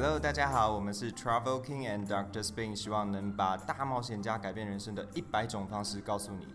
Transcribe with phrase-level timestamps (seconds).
[0.00, 6.46] Hello，大家好，我们是 Travel King and Doctor Spin，希望能把大冒险家改变人生的一百种方式告诉你。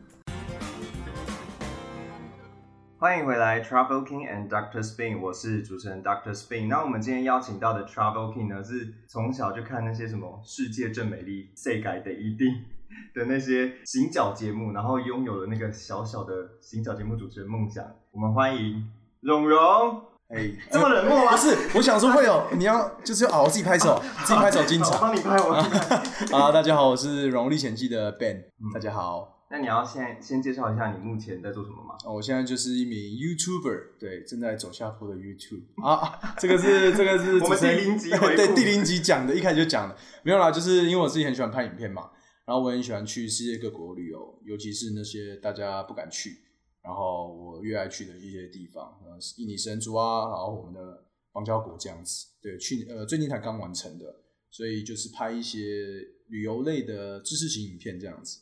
[2.97, 6.69] 欢迎回来 Travel King and Doctor Spin，我是主持人 Doctor Spin。
[6.69, 12.63] 那我们今天邀请到的 Travel King 呢，是从小就看那些什么世界正美丽、世界的一定
[13.13, 17.85] 的那些行脚节目，然后拥有了那个小小的行脚节目主持人梦想。
[18.11, 20.12] 我们欢迎蓉蓉。
[20.33, 21.31] 哎，这么冷漠吗？
[21.31, 24.99] 不是，我想说会有， 你要就是要啊，我自己拍手，自己拍手精好我彩。
[25.01, 25.95] 帮你拍，我帮你拍。
[26.37, 28.41] 啊，大家好，我是《荣历险记》的 Ben，
[28.73, 29.29] 大嗯家好。
[29.51, 31.93] 那你要先先介绍一下你目前在做什么吗？
[32.05, 42.09] 哦我现在就是一名 YouTuber，对，正在走下坡的 YouTube 啊啊， 这个是这个是我们第零集对第零集讲的，一开始就讲的，没有啦，就是因为我自己很喜欢拍影片嘛，
[42.45, 46.39] 然后我很喜欢去世界各国旅游，尤其是那些大家不敢去，
[46.83, 58.41] 然后我越爱去的一些地方，呃，印尼神族啊，然后我们的邦交国这样子，对，去呃最近才刚完成的，所以就是拍一些旅游类的知识型影片这样子。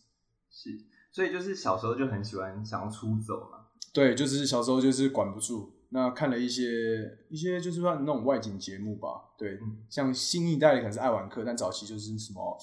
[0.50, 0.70] 是，
[1.12, 3.68] 所以就是小时候就很喜欢想要出走嘛。
[3.94, 12.58] 对，就是小时候就是管不住，那看了一些一些就是说那种外景节目吧，对，嗯像新一代的可能是爱玩客，但早期就是什么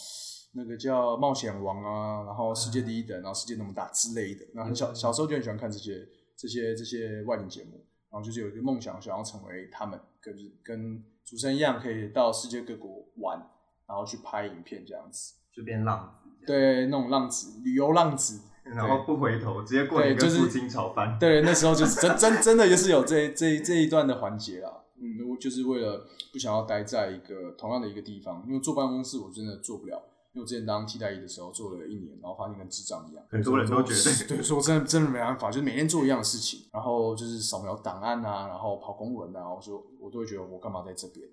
[0.59, 6.07] 那个叫冒险王啊，然后世界第一等，然后世界那么大之类的，那很小嗯小时候就很喜欢看这些
[6.37, 13.39] 这些这些外景节目，然后就是有一个梦想，想要成为他们，跟跟主持人一样，可以到世界各国玩，
[13.87, 21.17] 然后去拍影片这样子，就变浪子，对，那种浪子旅游浪子， 然后不回头，直接过年对就是跟父亲炒饭。
[21.19, 24.85] 对，那时候就是真真真的就是有这这这一段的环节啦。
[25.01, 30.03] 嗯，我就是为了不想要待在一个同样的一个地方，因为坐办公室我真的坐不了。
[30.33, 41.27] 因为我之前当替代役的时候做了一年，然后发现跟智障一样，很多人都觉得 对，所以我真的真的没办法，就是每天做一样的事情，然后就是扫描档案啊，然后跑公文啊，我说我都会觉得我干嘛在这边，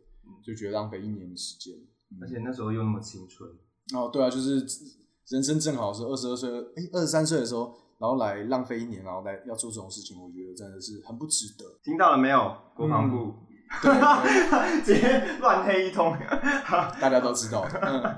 [0.44, 1.76] 就觉得浪费一年的时间。
[1.76, 3.50] 嗯而且那时候又那么青春，
[3.94, 4.64] 哦，对啊，就是
[5.28, 11.66] 人生正好是二十二岁，哎，二十三岁的时候，然后来浪费一年，然后来要做这种事情，我觉得真的是很不值得。
[11.84, 12.56] 听到了没有？
[12.76, 13.34] 国防部、
[13.82, 16.16] 对，对 直接乱黑一通。
[17.02, 17.68] 大家都知道。
[17.82, 18.16] 嗯，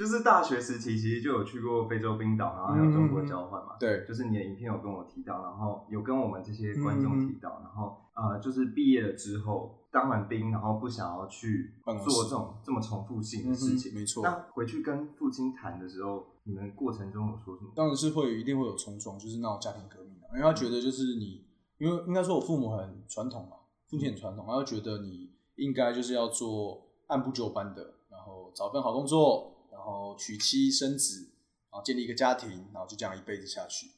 [0.00, 3.76] 就是大学时期其实就有去过非洲冰岛，然后还有中国交换嘛。
[3.78, 13.92] 对，就是你的影片有跟我提到，然后有跟我们这些观嗯众提到，然后呃，就是毕业了之后当完兵，然后不想要去做这种这么重复性的事情。
[13.92, 17.70] 嗯没错那回去跟父亲谈的时候，你们过程中有说什么？
[17.76, 21.44] 当然是会一定会有冲撞，就是那种家庭革命啊，因为他觉得就是你，
[21.76, 23.56] 因为应该说我父母很传统嘛，
[23.90, 31.30] 父亲很传统，他就觉得你应该就是要做按部就班的，然后找份好工作，然后娶妻生子，
[31.70, 33.90] 然后建立一个家庭，然后就这样一辈子下去。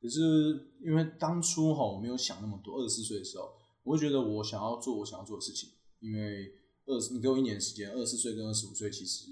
[0.00, 3.52] 可是因为当初哈我没有想那么多，二十四岁的时候，
[3.82, 6.52] 我会觉得我想要做我想要做的事情，因为
[6.86, 9.26] 二十你给我一年时间，二十四岁跟二十五岁其实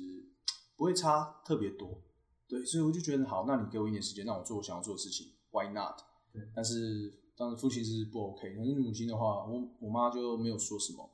[0.77, 2.03] 不会差特别多，
[2.49, 6.01] 对，所以我就觉得好，那你给我一年时间，让我做我想要做的事情，Why not？
[6.33, 11.09] 对，但是当时父亲是不 OK，但是母亲的话，我我妈就没有说什么，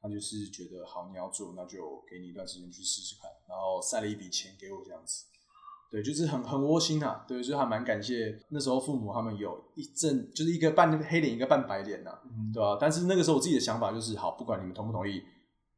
[0.00, 5.26] 她就是觉得好，你要做，那就给你一段时间去试试看，然后塞了一笔钱给我这样子。
[5.90, 15.20] 对，就是很很窝心啊，对，就还蛮感谢那时候父母他们有一阵就是一个半黑脸一个半白脸呐、嗯，对吧、但是那个时候我自己的想法就是，好，不管你们同不同意，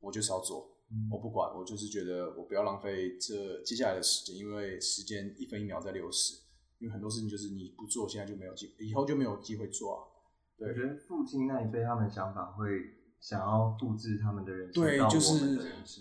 [0.00, 6.34] 我就是要做，嗯我不管，我就是觉得我不要浪费这接下来的时间，因为时间一分一秒在流逝，
[6.78, 9.98] 因为很多事情就是你不做，现在就没有机，以后就没有机会做啊。
[10.58, 12.66] 对我觉得父亲那一辈他们的想法会
[13.22, 15.56] 想要复制他们的人生对，就是。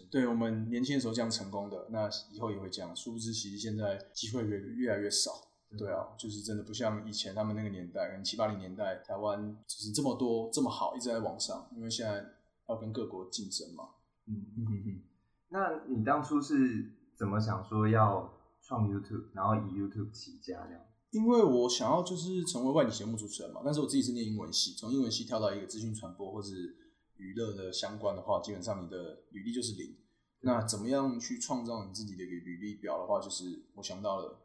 [0.10, 2.94] 对我们年轻的时候这样成功的，那以后也会这样。
[2.96, 5.32] 殊不知，其实现在机会越越来越少。
[5.78, 12.26] 对啊，就是真的不像以前他们那个年代，可能七八零年代，台湾就是这么多这么好，一直在往上，因为现在
[12.68, 13.86] 要跟各国竞争嘛。
[14.26, 15.02] 嗯，嗯嗯嗯。
[15.50, 20.82] 那你当初是怎么想说要创 YouTube，然后以 YouTube 起家这样？
[21.12, 26.76] 因为我想要就是成为外景节目主持人嘛，但是我自己是念英文系，从英文系跳到一个资讯传播或是
[27.22, 29.96] 娱乐的相关的话，基本上你的履历就是零。
[30.42, 34.42] 那怎么样去创造你自己的一个履历表的话，就是我想到了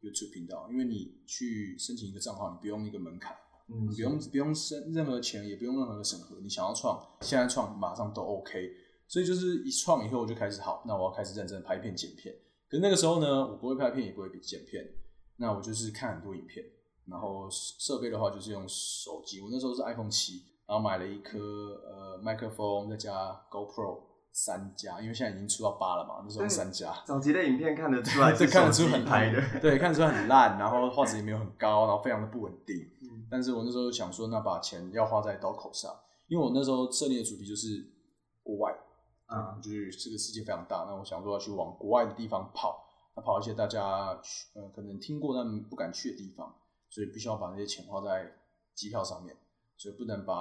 [0.00, 3.36] YouTube 频道，因为你去申请一个账号，你不用一个门槛，
[3.68, 8.70] 嗯你不用不用申任何钱，也不用任何的审核，你想要创，现在创马上都 OK。
[9.08, 12.32] 所以就是一创以后，我就开始好，那我要开始认真的拍片剪片。
[12.68, 14.88] 可是那个时候呢，我不会拍片，也不会剪片，
[15.38, 16.64] 那我就是看很多影片，
[17.06, 23.12] 然后设备的话就是用手机，我那时候是 iPhone 七，然后买了一颗呃麦克风，再加
[23.50, 23.98] GoPro
[24.30, 26.94] 三加，因为现在已经出到八了嘛，那时候对三加。
[27.04, 32.76] 早期的影片看得出来对，是看得出很拍的，对，看得出很烂，然后画质也没有很高，然后非常的不稳定。
[33.02, 35.92] 嗯但是我那时候想说，那把钱要花在刀口上，
[36.28, 37.84] 因为我那时候设定的主题就是
[38.44, 38.72] 国外，
[39.26, 42.80] 啊对，就是这个世界非常大，那我想说要去往国外的地方跑，
[43.16, 46.54] 那跑一些大家去呃可能听过但不敢去的地方，
[46.88, 48.32] 所以必须要把那些钱花在
[48.74, 49.36] 机票上面，
[49.80, 50.34] 所以不能把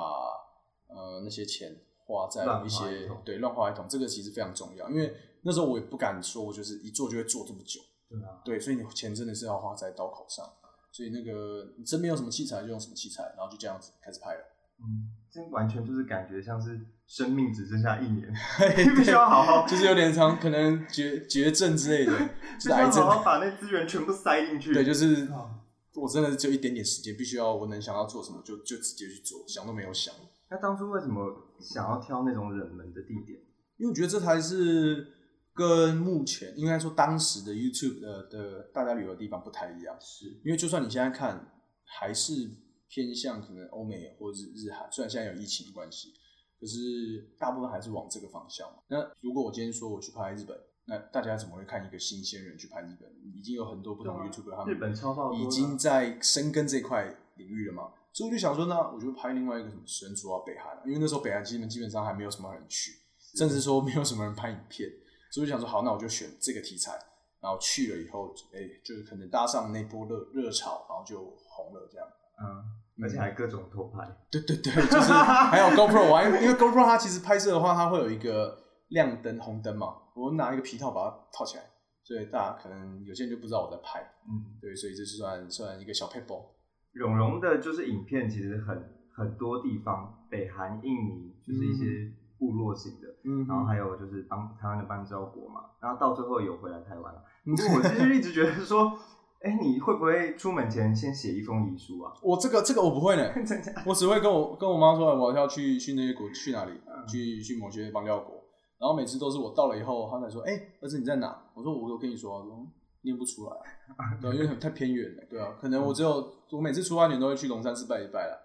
[0.88, 1.74] 呃那些钱
[2.06, 10.46] 花在一些对乱花一通，这个其实非常重要，因为那时候我也不敢说我就是一做就会做这么久，对啊，对，所以你钱真的是要花在刀口上，
[10.92, 14.42] 所以那个你身边有什么器材就用什么器材，然后就这样子开始拍了。
[14.82, 16.78] 嗯，这完全就是感觉像是
[17.08, 18.28] 生命只剩下一年，
[18.78, 22.12] 你必须要好好，就是有点长，可能绝绝症之类的，
[22.60, 23.06] 就是癌症。
[23.06, 24.74] 好好把那资源全部塞进去。
[24.74, 25.59] 对，就是啊
[26.00, 30.14] 我真的就一点点时间，必须要我能想要做什么就就直接去做，想都没有想。
[30.50, 33.40] 那当初为什么想要挑那种冷门的地点？
[33.78, 35.08] 因为我觉得这才是
[35.54, 39.96] 跟目前应该说当时的 YouTube 的的大家旅游的地方不太一样。
[40.00, 41.52] 是，因为就算你现在看，
[41.84, 42.50] 还是
[42.88, 46.14] 偏向可能欧美或者是日韩，虽然现在有疫情的关系，
[46.60, 48.80] 可是大部分还是往这个方向嘛。
[48.88, 50.58] 那如果我今天说我去拍日本，
[50.90, 53.08] 那大家怎么会看一个新鲜人去拍日本？
[53.34, 57.92] 已经有很多不同的 YouTuber，他们日本超爆已经在深耕这块领域了嘛。
[58.12, 62.92] 所以我就想说，那我就拍另外一个什么神族啊，北韩啊，因为那时候北韩基本基本上还没有什么人去，
[63.38, 64.90] 甚至说没有什么人拍影片，
[65.32, 66.94] 所以我就想说，好，那我就选这个题材，
[67.40, 72.08] 然后去了以后，哎、就是可能搭上那波热热潮，然后就红了这样。
[72.42, 74.00] 嗯，而且还各种偷拍。
[74.32, 78.58] 对对对，就是还有 GoPro 玩，因为 GoPro 它其实拍摄的话，它会有一个
[78.90, 81.64] 亮灯、红灯嘛，我拿一个皮套把它套起来，
[82.04, 86.44] 所以大家可能有些人就不知道我在拍，嗯，对，所以这是算算一个小 paper。
[86.92, 93.46] 蓉蓉的就是影片其实很很多地方，北韩、印尼就是一些部落型的，嗯。
[93.48, 97.24] 然后还有就是邦台湾的邦交国嘛，然后到最后有回来台湾了。
[97.46, 97.56] 嗯。
[97.56, 98.98] 不过我其实一直觉得说，
[99.42, 102.12] 哎、你会不会出门前先写一封遗书啊？
[102.24, 103.32] 我这个这个我不会呢，
[103.86, 107.08] 我只会跟我跟我妈说我要去去那些国去哪里，嗯。
[107.08, 108.39] 去去某些邦交国，
[108.80, 111.38] 然后每次都是我到了以后，他才说，哎、儿子你在哪？
[111.54, 112.66] 我说我有跟你说啊，说
[113.02, 113.52] 念不出来
[113.98, 118.40] 啊，对啊，因为太偏远了，对啊，可能我只有我每次出发前都会去龙山寺拜一拜了，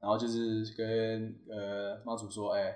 [0.00, 2.74] 然后就是跟呃妈祖说，哎、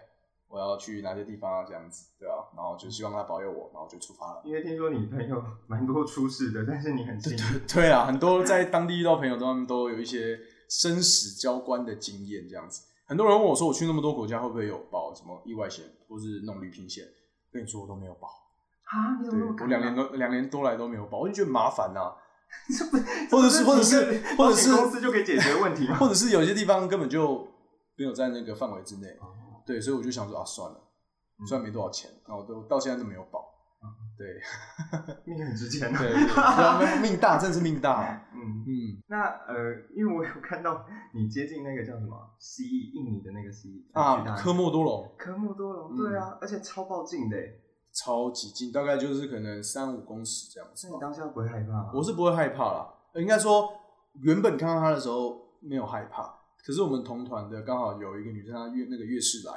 [0.48, 4.42] 我要去哪些地方啊，这样子，对啊，然后就希望他保佑我，然后就出发了。
[4.44, 7.66] 因为听说你朋友蛮多出事的，但是你很幸运。
[7.66, 10.38] 对啊，很多在当地遇到朋友，他们都有一些
[10.68, 12.86] 生死交关的经验，这样子。
[13.06, 17.06] 很多人问我说，我去那么多国家会不会有保什么意外险，或是那种旅行险？
[17.52, 18.26] 跟你说，我都没有保。
[18.90, 22.12] 啊，你有对没有我两年多两年多来都没有保，我就觉得麻烦呐、
[22.76, 25.96] 这不，或者是或者是或者是公司就可以解决问题吗？
[25.96, 27.46] 或者是有些地方根本就
[27.96, 29.06] 没有在那个范围之内。
[29.20, 30.80] 哦对，所以我就想说啊，算了，
[31.38, 33.40] 嗯虽然没多少钱，然后都到现在都没有保。
[33.82, 33.86] 嗯
[34.18, 34.26] 对
[35.24, 35.98] 命很值钱啊。
[35.98, 38.20] 对对对，命大，真的是命大。
[38.40, 39.02] 啊嗯，嗯。
[39.08, 45.12] 那呃，因为我有看到你接近那个叫什么蜥蜴，印尼的那个蜥蜴啊，科莫多龙。
[45.18, 45.96] 科莫多龙，嗯。
[45.96, 47.36] 对啊，而且超爆近的，
[47.92, 51.90] 超级近，大概就是可能三五公尺这样子你当下不会害怕吗？
[51.94, 53.68] 我是不会害怕啦，呃应该说
[54.22, 56.22] 原本看到他的时候没有害怕，
[56.64, 59.52] 可是我们同团的刚好有一个女生，她月那个月事来，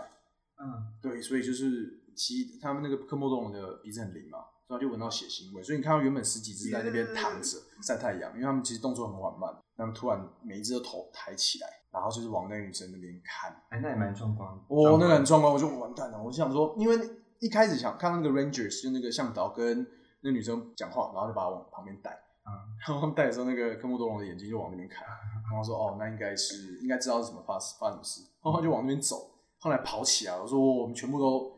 [0.59, 14.61] 嗯，对，所以就是其他们那个科莫多龙的鼻子很灵嘛，所以就闻到血腥味，所以你看到原本十几只在那边躺着晒太阳，因为他们其实动作很缓慢，他们突然每一只的头抬起来，然后就是往那个女生那边看，哎，那也蛮壮观的。
[14.67, 16.21] 哦，那个很壮观，我就完蛋了。
[16.21, 16.97] 我就想说，因为
[17.39, 19.85] 一开始想看到那个 Rangers 就那个向导跟
[20.21, 22.11] 那女生讲话，然后就把他往旁边带，
[22.45, 25.05] 嗯，然后他们带的时候，那个科莫多龙的眼睛就往那边看，
[25.51, 31.52] 然后说哦，那应该是应该知道是什么发发生什么事，然后他就往那边走，后来跑起来，我说我们全部都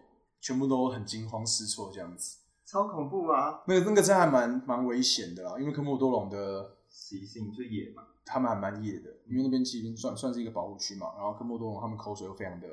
[0.46, 2.38] 全部都很惊慌失措这样子，
[2.68, 3.64] 超恐怖啊！
[3.66, 12.68] 那个那个真的还蛮蛮危险的啦，因为科莫多龙的习性就野嘛，他们还蛮野的，因为那边其实算算是一个保护区嘛，然后科莫多龙他们口水又非常的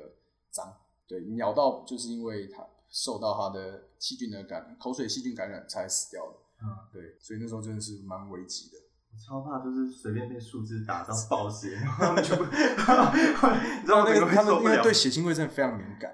[0.51, 0.71] 脏，
[1.07, 8.77] 对，咬到就是因为它受到它的细菌的感口水细菌感染才死掉的，嗯，对，所以那时候真的是蛮危急的。
[9.11, 14.93] 我超怕就是随便被树枝打到爆血，然后他们全部，你知道那个 他们因为对。
[14.93, 16.11] 血腥味真的非常敏感，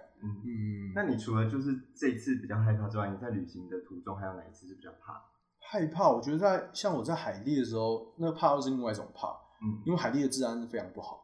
[0.95, 5.21] 那你除了就是这一次比较害怕之外，你在旅行的途中还有哪一次是比较怕？
[5.59, 9.27] 害怕，我觉得在像我在海地的时候，那个怕又是另外一种怕，
[9.61, 9.81] 嗯。
[9.85, 11.23] 因为海地的治安是非常不好，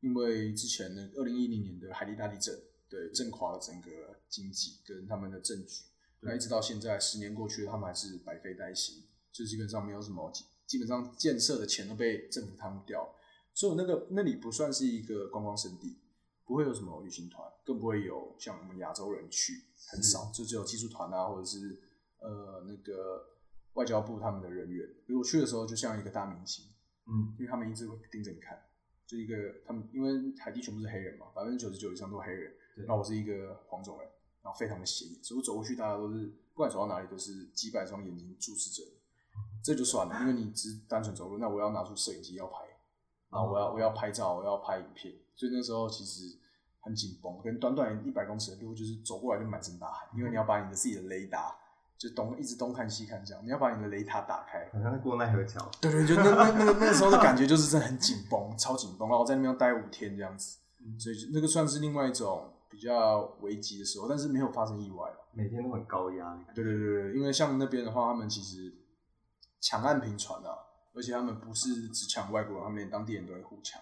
[0.00, 2.54] 因为之前的二零一零年的海地大地震，
[2.90, 3.90] 对，震垮了整个
[4.28, 5.84] 经济跟他们的政局，
[6.20, 13.14] 那一直到现在十年过去了，他们还是百废待兴，就基本上没有什么，基基本上建设的钱都被政府贪污掉了，
[13.54, 15.98] 所以我那个那里不算是一个观光胜地，
[16.52, 19.54] 不会有什么旅行团，更不会有像我们亚洲人去，
[19.88, 21.80] 很少，就只有技术团啊，或者是
[22.18, 23.24] 呃那个
[23.72, 24.86] 外交部他们的人员。
[25.06, 26.66] 比如我去的时候，就像一个大明星，
[27.06, 28.62] 嗯，因为他们一直会盯着你看，
[29.06, 34.06] 就一个他们因为海地全部是黑人嘛，百分之九十九以上都是黑人对，那我是一个黄种人，
[34.42, 38.98] 然后非常的显眼，所以我走过去，大家都是不管走到哪里都是几百双眼睛注视着你。
[39.64, 42.58] 这就算了，因为你只是单纯走路，那我要拿出摄影机要拍，
[43.30, 46.36] 然后我要我要拍照，我要拍影片，所以那时候其实
[46.82, 51.56] 很紧绷，跟短短一百公尺的路，就是走过来就满身大汗，因为你要把你的自己的雷达
[51.96, 55.70] 就东一直东看西看这样，你要把你的雷达打开，好像是过奈何桥。
[55.80, 60.58] 对对，就那那那个那个时候的感觉就是真的很紧绷，超紧绷，然后在那边要待五天这样子，
[60.98, 65.16] 所以那个算是另外一种比较危急的时候，但是没有发生意外了。
[65.34, 66.36] 每天都很高压。
[66.54, 68.74] 对对对对，因为像那边的话，他们其实
[69.60, 70.58] 抢岸频传啊，
[70.94, 73.80] 而且他们不是只抢外国人，他们连当地人都会互抢。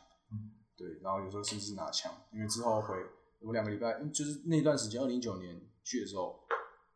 [0.81, 2.97] 嗯，对，然后有时候甚至拿枪，因为之后回
[3.41, 6.41] 我两个礼拜，嗯就是那段时间，二零一九年去的时候，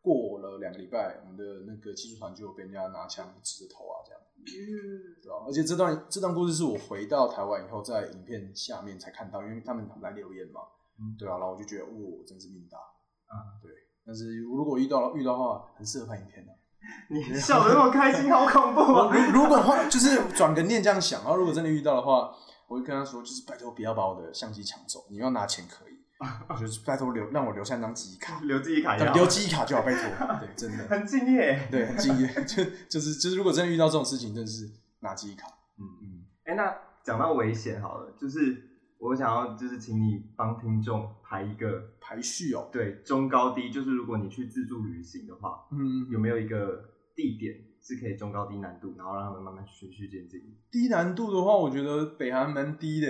[0.01, 5.45] 过了两个礼拜，我们的那个技术团就有被人家拿枪指着头啊，这样，嗯，对吧？
[5.47, 10.61] 而且这段这段故事是我回到台湾以后，在影片下面才看到，因为他们来留言嘛，
[10.99, 11.91] 嗯对啊，然后我就觉得，哇，
[12.27, 13.71] 真是命大，啊，对。
[14.05, 16.51] 但是如果遇到了遇到的话，很适合拍影片的、
[17.09, 19.09] 你笑得那么开心，好恐怖啊！
[19.11, 22.31] 如如果话就是转个念这样想，然后如果真的遇到的话，
[22.67, 25.95] 我会跟他说，就是拜托不要把我的相机抢走，你要拿钱可以，
[26.59, 31.67] 就是拜托留让我留下那张记忆卡，留记忆卡也好，留记忆卡就好，拜托，对，真的，很敬业。
[31.69, 34.69] 对，很敬业，就就是就是，如果真的遇到这种事情，真的是
[35.01, 38.63] 拿记忆卡，嗯嗯，哎、那讲到危险好了，就是
[38.97, 47.53] 我想要就是请你帮听众排一个排序哦，对中高低，就是如果你去自助旅行的话，嗯，有没有一个地点
[47.85, 50.41] 是可以中高低难度，然后让他们慢慢循序渐进？
[50.71, 53.07] 低难度的话，我觉得北韩蛮低的，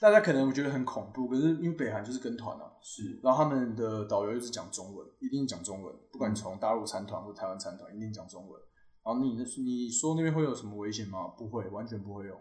[0.00, 8.60] 大家可能觉得很恐怖，可是因为北韩就是跟团啊，是，然后他们的导游又是讲中文，一定讲中文，不管你从大陆参团或台湾参团，一定讲中文。
[9.04, 11.28] 然后你你说那边会有什么危险吗？
[11.38, 12.36] 不会，完全不会有，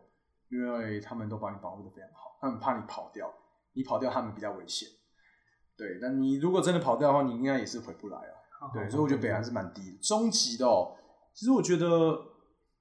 [0.50, 3.32] 因为他们都把你保护的非常好，他们怕你跑掉，
[3.74, 4.90] 你跑掉他们比较危险。
[5.78, 8.68] 对，但你如果真的跑掉的话，你应该也是回不来啊。
[8.74, 9.98] 对，所以我觉得北韩是蛮低的。
[10.00, 10.94] 中级的哦，
[11.34, 12.20] 其实我觉得，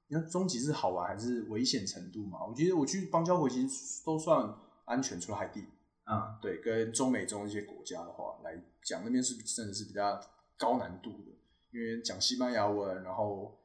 [0.09, 2.45] 你看终极是好玩还是危险程度嘛？
[2.45, 5.65] 我觉得我去邦交国其实都算安全，除了海地。
[6.05, 10.19] 啊，对，跟中美中一些国家的话来讲，那边是真的是比较
[10.57, 11.31] 高难度的，
[11.71, 13.61] 因为讲西班牙文，然后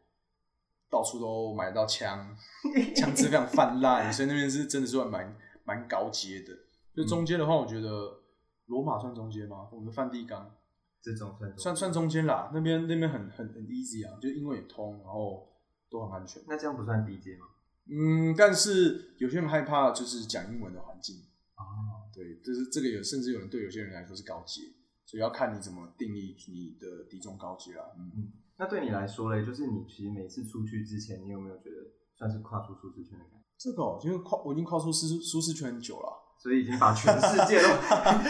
[0.90, 2.36] 到处都买得到枪，
[2.98, 6.54] 枪支非常泛滥，所以那边是真的是算蛮蛮高阶的。
[6.94, 8.20] 就中间的话，我觉得
[8.66, 9.70] 罗马算中间吗？
[9.72, 10.54] 我们梵蒂冈
[11.04, 15.50] 这种算算算中间啦，那边那边很很很 easy 啊，就英文也通，然后
[15.90, 16.42] 都很安全。
[16.48, 17.46] 那这样不算低阶吗？
[17.92, 21.18] 嗯，但是有些人害怕就是讲英文的环境。
[21.58, 24.62] 哦，对，就是这个有，甚至有人对有些人来说是高阶，
[25.06, 27.84] 所以要看你怎么定义你的低中高阶啦。
[27.98, 31.76] 嗯嗯，那对你来说嘞，就是你其实每次出去之前，你有没有觉得
[32.16, 33.46] 算是跨出舒适圈的感觉？
[33.58, 36.10] 这个、哦、因为跨我已经跨出舒舒适圈很久了，
[36.44, 37.70] 所以已经把全世界都，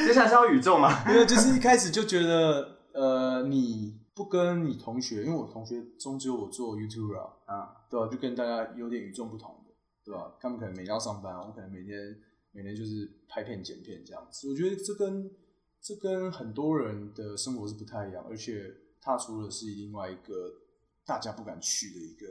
[0.06, 1.04] 接下来是要宇宙嘛？
[1.12, 9.74] 因为就是一开始就觉得，呃，你不跟你同学，因为我同学中只有我做 YouTube 啊，啊，对吧、就跟大家有点与众不同的，
[10.06, 12.16] 对吧、他们可能每天要上班，我可能每天
[12.52, 14.48] 每天就是拍片剪片这样子。
[14.48, 15.32] 我觉得这跟
[15.82, 20.54] 这跟很多人的生活是不太一样，而且踏出的是另外一个
[21.04, 22.28] 大家不敢去的一个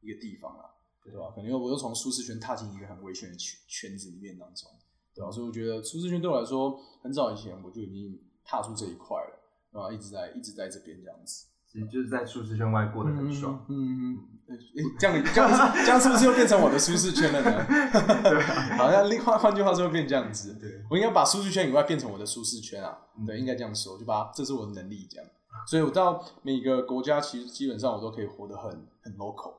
[0.00, 0.70] 一个地方啊，
[1.02, 1.32] 对吧？
[1.34, 4.70] 可能我又从舒适圈踏进一个很危险的圈圈子里面当中，
[5.14, 5.30] 对吧？
[5.30, 9.38] 所以我觉得舒适圈对我来说，很早以前我就已经踏出这一块了，
[9.72, 11.46] 然后一直在一直在这边这样子。
[11.66, 13.66] 其实就是在舒适圈外过得很爽。
[13.68, 17.66] 嗯嗯嗯，诶、这样这样这样是不是又变成我的舒适圈了呢？
[18.22, 18.40] 对
[18.76, 20.54] 好像另外换句话说，会变这样子。
[20.60, 22.96] 对，我应该把舒适圈以外变成我的舒适圈啊。
[23.18, 25.26] 嗯对，应该这样说，就把它这是我的能力这样。
[25.66, 28.70] 所以我到每个国家，其实基本上我都可以活得很
[29.02, 29.54] 很 local。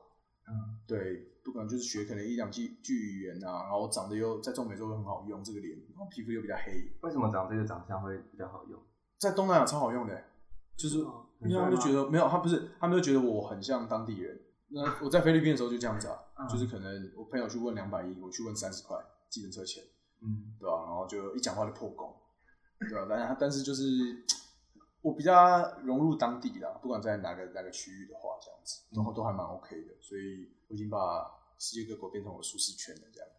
[0.48, 0.98] 嗯，对，
[1.46, 8.76] 不管就是学可能一两句句语言啊，然后长得又在中美洲又很好用，这个脸，然后皮肤又比较黑，为什么长这个长相会比较好用？
[9.16, 10.24] 在东南亚超好用的、
[10.76, 14.40] 就是因为他们就觉得没有，他不是，他们就觉得我很像当地人。
[14.68, 18.98] 那我在菲律宾的时候就这样子啊，嗯就是可能我朋友去问两百一，我去问三十块
[19.30, 19.84] 计程车钱，
[20.20, 22.12] 嗯，对吧、然后就一讲话就破功，
[22.80, 23.84] 对吧、但但是就是
[25.06, 30.98] 我比较融入当地啦，不管在哪个哪个区域的话，这样子然后都还蛮 OK 的，所以我已经把
[31.58, 33.30] 世界各国变成我的舒适圈了，这样。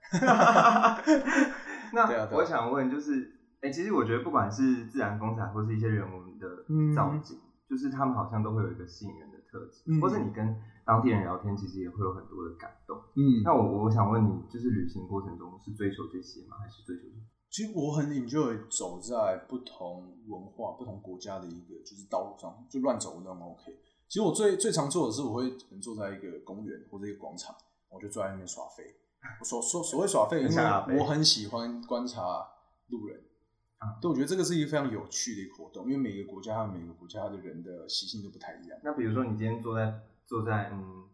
[1.92, 7.38] 那我想问，就是，哎、其实我觉得不管是自然风采或是一些人文的嗯造景，
[7.70, 10.56] 就是他们好像都会有一个吸引人的特质，嗯或是你跟
[10.86, 12.98] 当地人聊天，其实也会有很多的感动。
[13.18, 16.56] 嗯那我我想问你，就是旅行过程中是追求这些吗？
[16.64, 17.04] 还是追求？
[17.58, 23.76] 其实我很 enjoy 走在不同文化、不同国家的一个就是道路上，就乱走那种 OK。
[24.08, 27.56] 其实我最最常做的是，我会可能坐在一个公园或者一个广场，
[27.90, 28.84] 我就坐在那边耍废。
[29.40, 32.48] 我所所所谓耍废，因为我很喜欢观察
[32.90, 33.20] 路人，
[33.80, 38.80] 啊对，我觉得这个是一个非常有趣的一个活动，因为每个国家和每个国家的人的习性都不太一样。
[38.84, 41.10] 那比如说你今天坐在坐在嗯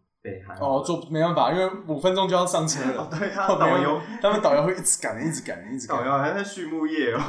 [0.62, 3.20] 哦，做没办法，因为五分钟就要上车哦了。
[3.20, 5.98] 对他导游他们导游会一直赶，一直赶，一直赶。
[5.98, 7.20] 导游好像在畜牧业哦，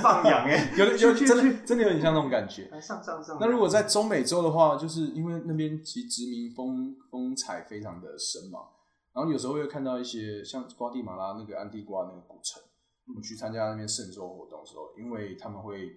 [0.00, 2.66] 放羊 哎，有的有真的真的有点像那种感觉。
[2.70, 3.36] 来上上上。
[3.38, 8.60] 那如果在中美洲的话，就是因为那边其实殖民风风采非常的深嘛，
[9.12, 12.62] 然后有时候会看到一些像瓜地马拉那个安地瓜那个古城，
[13.06, 15.90] 我们去参加那边圣周活动的时候，因为他们会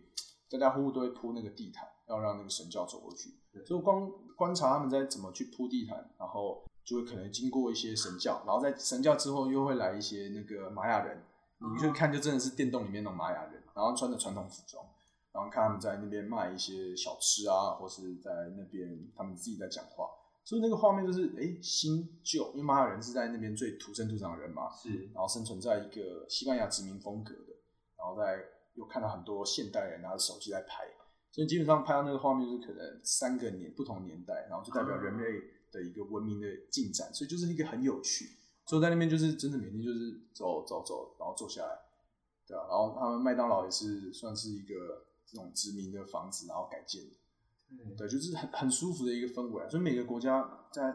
[0.50, 3.30] 家家户户都会铺那个地毯，要让那个神教走过去，
[3.66, 11.24] 所以光观察他们在怎么去铺地毯，然后就会可能经过一些神教，然后在神教之后又会来一些那个玛雅人，
[11.60, 14.86] 你就看就真的是电动里面那种玛雅人，然后穿着传统服装。
[15.32, 18.88] 然后看他们在那边卖一些小吃啊，或是在那边
[19.18, 20.08] 他们自己在讲话，
[20.46, 27.52] 所以那个画面就是哎新旧，因为玛雅人是在那边最土生土长的人嘛，是然后生存在一个西班牙殖民风格的，
[27.98, 30.86] 然后再又看到很多现代人拿着手机在拍，
[31.36, 35.24] 所以基本上拍到那个画面就是可能三个年不同年代，然后就代表人类
[35.70, 38.38] 的一个文明的进展，所以就是一个很有趣。
[38.66, 41.78] 所以在那边就是真的每天就是走走走，然后坐下来，
[42.48, 47.10] 对啊，然后他们麦当劳也是算是一个这种殖民的房子，然后改建的。
[47.76, 49.68] 对对，就是很很舒服的一个氛围啊。
[49.68, 50.94] 所以每个国家在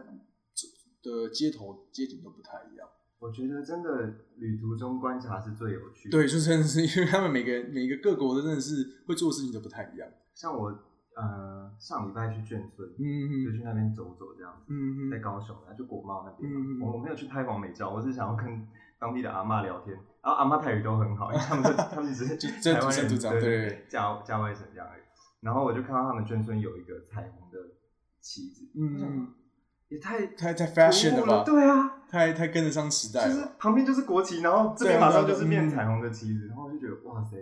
[1.03, 2.89] 的街头街景都不太一样。
[3.19, 6.13] 我觉得真的旅途中观察是最有趣的。
[6.13, 10.09] 对，就真的是因为他们每个每个各国的真的是会做的事情都不太一样。
[10.41, 10.69] 像我
[11.17, 16.61] 呃上礼拜去眷村，嗯就去那边走走这样子，嗯在高雄然后，就国贸那边嘛。
[16.61, 18.67] 嗯我我没有去拍广美照，我是想要跟
[18.99, 22.37] 当地的阿嬷聊天，然后阿嬷台语都很好，因为他们是 他们只是
[22.73, 25.03] 台湾人对对加加外省这样而已。
[25.41, 27.59] 然后我就看到他们眷村有一个彩虹的
[28.21, 29.29] 旗子，嗯，
[29.89, 31.45] 也太太太 fashion 了吧？
[31.45, 33.49] 对啊，太太跟得上时代了就是。
[33.59, 37.37] 旁边就是国旗，然后这边马上就是变嗯彩虹的旗子，然后我就觉得哇塞，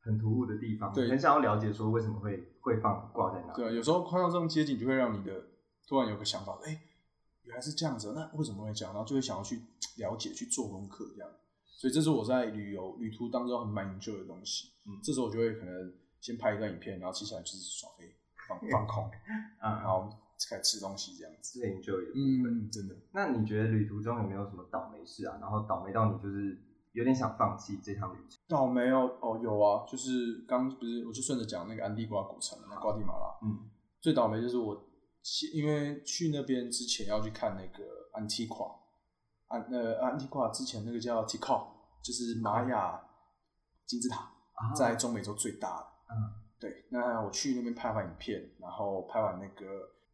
[0.00, 3.52] 很突兀的地方，对很想要了解说为什么会会放挂在那。
[3.54, 5.44] 对啊，有时候看到这种街景，就会让你的
[5.86, 6.80] 突然有个想法，哎、
[7.44, 8.94] 原来是这样子，那为什么会这样？
[8.94, 9.60] 然后就会想要去
[9.96, 11.30] 了解、去做功课这样。
[11.64, 14.70] 所以这是我在旅游旅途当中很蛮 enjoy 的东西。
[14.86, 18.12] 嗯这时候我就会可能先拍一段影片，然后接下来就是耍飞、
[18.48, 19.08] 放放空，
[19.62, 20.08] 然啊，后
[20.50, 21.60] 开始吃东西这样子。
[21.60, 22.12] 是 enjoy 的。
[22.14, 22.96] 嗯，真的。
[23.12, 25.38] 那你觉得旅途中有没有什么倒霉事啊？
[25.40, 26.58] 然后倒霉到你就是
[26.98, 28.40] 有点想放弃这趟旅程？
[28.48, 34.74] 倒霉哦，哦有啊，就是刚不是我就顺着讲那个安地瓜古城，那瓜地马拉，嗯，最倒霉就是我，
[35.54, 37.84] 因为去那边之前要去看那个
[38.14, 38.66] 安提瓜，
[39.46, 41.68] 安呃安提瓜之前那个叫 Tikal，
[42.02, 43.00] 就是玛雅
[43.86, 44.22] 金字塔，
[44.54, 45.86] 啊在中美洲最大的。
[46.10, 49.64] 嗯，对，那我去那边拍完影片，然后拍完那个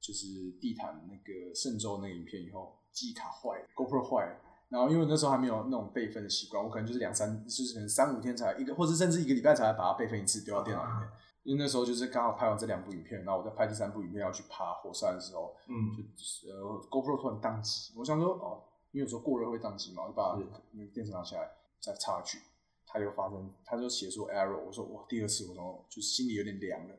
[0.01, 0.27] 就是
[0.61, 4.41] 地毯那个圣州那个影片以后，记忆卡坏了，GoPro 坏了。
[4.75, 11.09] 然后因为那时候还没有那种备份的习惯，我可能就是两三，就是可能三五天才一个，或者甚至一个礼拜才把它备份一次，丢到电脑里面。
[11.45, 16.59] 因为那时候就是刚好拍完这两部影片，然后我在拍第三部影片要去爬火山的时候，嗯，就呃
[16.91, 20.37] GoPro 突然宕机，我想说哦，因为有时候过热会宕机嘛，我就把
[20.73, 21.49] 那个电池拿下来
[21.81, 22.39] 再插去，
[22.85, 26.95] 它就发生，它就写出 error，我说哇，第二次我说就是心里有点凉了，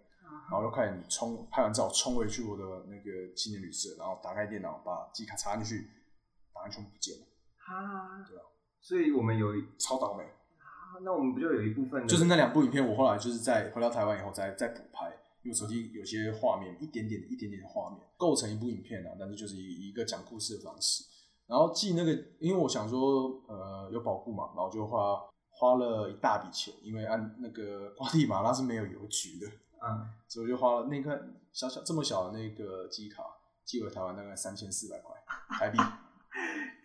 [0.49, 5.89] 然后就快点冲拍完照冲回去我的那个青年旅社，然后打开电脑把记忆卡插进去，
[6.53, 7.25] 档案全部不见了，
[7.65, 8.43] 哈，对啊，
[8.80, 10.23] 所以我们有超倒霉。
[10.23, 11.01] 啊。
[11.01, 15.12] 那我们不就有一部分的就是那两部影片，我后来就是在回到台湾以后再再补拍，
[15.43, 21.04] 因为手机有些画面一点点一点点的画面构成一部影片啊，但是就是以一个讲故事的方式，
[21.47, 29.47] 然后寄那个，因为我想说呃有保护嘛，然后就花花了一大笔钱，因为按那个瓜地马拉是没有邮局的，
[29.84, 31.19] 嗯， 所以我就花了那块
[31.51, 33.21] 小小这么小的那个机卡
[33.65, 35.15] 寄回台湾大概三千四百块
[35.58, 35.78] 台币，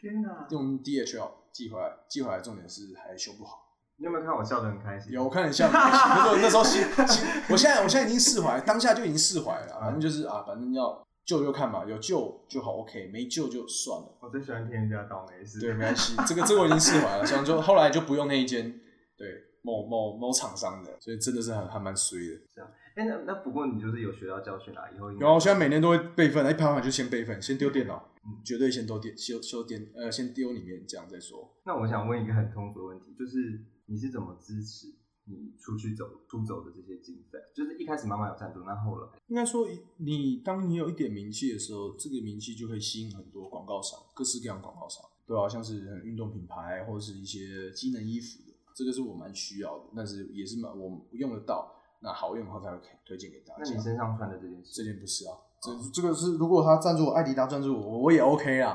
[0.01, 0.47] 天哪！
[0.51, 3.67] 用 DHL 寄回来，寄回来重点是还修不好。
[3.97, 5.13] 你有没有看我笑得很开心？
[5.13, 6.09] 有，我看你笑得很开心。
[6.09, 9.79] 可是我那时候心心，我现在我现在已经释怀，当下就已经释怀了。
[9.79, 14.17] 反正就是啊，反正要救就看嘛，有救就好，OK，没救就算了。
[14.21, 15.61] 我最喜欢听人家倒霉事。
[15.61, 17.27] 对，没关系，这个这个我已经释怀了。
[17.27, 18.81] 所以就后来就不用那一间，
[19.19, 19.29] 对
[19.61, 22.67] 某某某厂商的，所以真的是很还蛮衰的。
[22.95, 31.55] 哎、那那不过你就是有学到教训啦，以后应该然后现在每年都会备份，一拍完就先备份，先丢电脑，嗯，绝对先丢电修修电呃，先丢里面这样再说。
[31.65, 34.89] 那我想问一个很通俗的问题，就是你是怎么支持
[35.25, 37.39] 你出去走出走的这些经费？
[37.55, 39.67] 就是一开始妈妈有赞助，那后来应该说，
[39.99, 53.63] 你当你有一点名气的时候，这个名气就会吸引很多广告商，各式各样广告商，对啊，像是运动品牌或者是一些机能衣服的，这个是我蛮需要的，但是也是蛮我用得到，那好用的话才会推荐给大家。
[53.63, 55.33] 那你身上穿的这件这，件不是啊，
[55.63, 58.73] 这这个是如果他赞助我，艾迪达赞助我，我也 OK 啊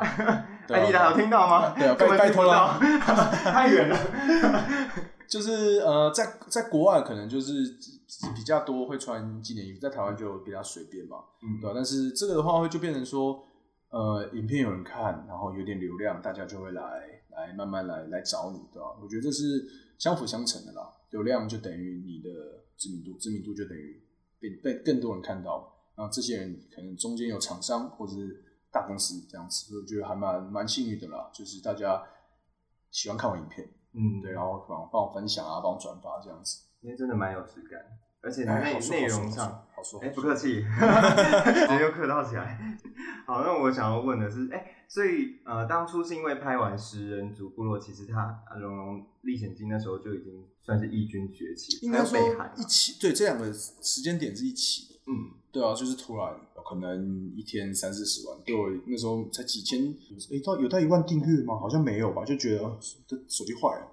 [0.70, 1.74] 艾迪达有听到吗？
[1.78, 2.80] 对啊拜拜托听不到啦
[3.52, 3.98] 太远了。
[5.28, 7.52] 就是呃，在在国外可能就是
[8.36, 13.44] 比较多会穿纪念衣服，在台湾就比较随便嘛，嗯对吧、但是这个的话会就变成说，
[13.90, 16.82] 呃，影片有人看，然后有点流量，大家就会来
[17.32, 19.66] 来慢慢来来找你，对吧、我觉得这是
[19.98, 22.30] 相辅相成的啦，流量就等于你的
[22.78, 24.02] 知名度，知名度就等于
[24.40, 32.04] 被被更多人看到，然后这些人可能中间有厂商或者是大公司这样子，所以我觉得还蛮蛮幸运的啦，就是大家
[32.92, 33.68] 喜欢看我影片。
[33.94, 36.64] 嗯，对，然后帮我帮我分享啊，帮我转发这样子。
[36.82, 37.80] 因为真的蛮有质感，
[38.22, 42.78] 而且哎，内好内容上，好说，哎，不客气， 直接又客套起来。
[43.26, 52.17] 好，那我想要问的是，哎，所以呃，当初是因为拍完《食人族部落》，其实他《龙龙历险记》那时候就已经算是异军崛起，应该说
[52.58, 55.00] 一起，对，这两个时间点是一起的。
[55.08, 56.34] 嗯，对啊，就是突然
[56.67, 59.80] 可能一天三四十万，对我那时候才几千，
[60.32, 61.56] 诶，到有到一万订阅吗？
[61.60, 63.91] 好像没有吧，就觉得呃这手机坏了。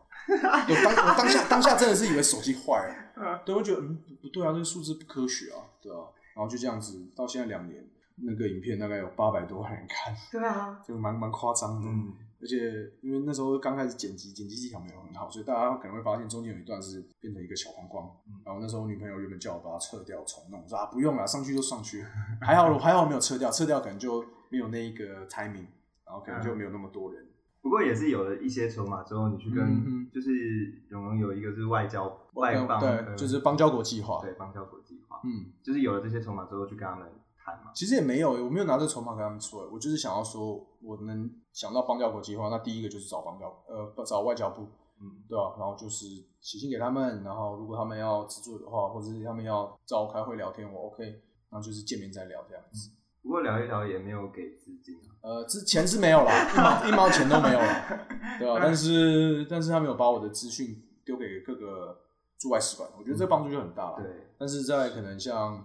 [0.68, 2.72] 有当我当下当下真的是以为手机坏
[3.16, 7.84] 了，对，我觉得嗯不不对啊，这个数字不科学啊，对啊，然后就这样子到现在两年，
[8.16, 11.88] 那个影片大概有八百多万人看，对啊， 就蛮蛮夸张的。
[11.88, 12.56] 嗯，而且
[13.00, 18.08] 因为那时候刚开始剪辑，剪辑技巧没有很好，所以大家可能会发现中间有一段是变成一个小框框。
[18.26, 22.04] 嗯然后那时候我女朋友原本叫我把它撤掉重弄，我说啊不用了，上去就上去。
[22.40, 25.66] 还好 还好没有撤掉，撤掉可能就没有那一个 timing，
[26.04, 27.24] 然后可能就没有那么多人。
[27.60, 34.20] 不过也是有了一些筹码之后，你去跟、嗯就是永荣有一个是外交外邦，对，呃就是邦交国计划。
[34.20, 37.70] 对邦交国计划，嗯，就是有了这些筹码之后去跟他们谈嘛。
[37.74, 44.68] 其实也没有，我没有拿这个筹码跟他们说，我就是想要说，我能想到邦交国计划，那第一个就是找邦交，呃，找外交部，
[45.00, 46.06] 嗯，对啊，然后就是
[46.40, 51.04] 写信给他们，然后如果他们要资助的话，或者是他们要找我开会聊天，我 OK，
[51.50, 52.90] 然后就是见面再聊这样子。
[53.22, 55.14] 不过聊一聊也没有给资金啊。
[55.22, 58.06] 呃，之钱是没有啦，一毛一毛钱都没有啦，
[58.38, 62.00] 对 吧、但是但是他没有把我的资讯丢给各个
[62.42, 64.02] 驻外使馆，我觉得这个帮助就很大了。
[64.02, 65.64] 对，但是在可能像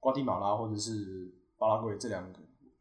[0.00, 2.40] 瓜地马拉或者是巴拉圭这两个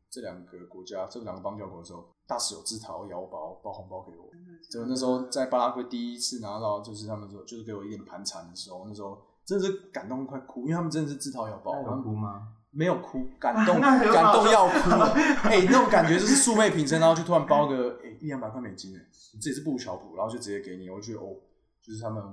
[0.09, 4.31] 这两个国家，这两个邦交国的时候，大使有自掏腰包包红包给我。
[4.71, 12.47] 就那时候在巴拉圭第一次拿到，就是他们说就是给我一点盘缠的时候，那时候真的是感动快哭，因为他们真的是自掏腰包，哭吗？
[12.71, 15.13] 没有哭， 感动感动要哭了。
[15.43, 19.05] 哎、那种感觉就是素昧平生，然后就突然包个哎、一两百块美金哎，
[19.39, 21.35] 这也是不无小补，然后就直接给你，我就觉得哦，
[21.81, 22.23] 就是他们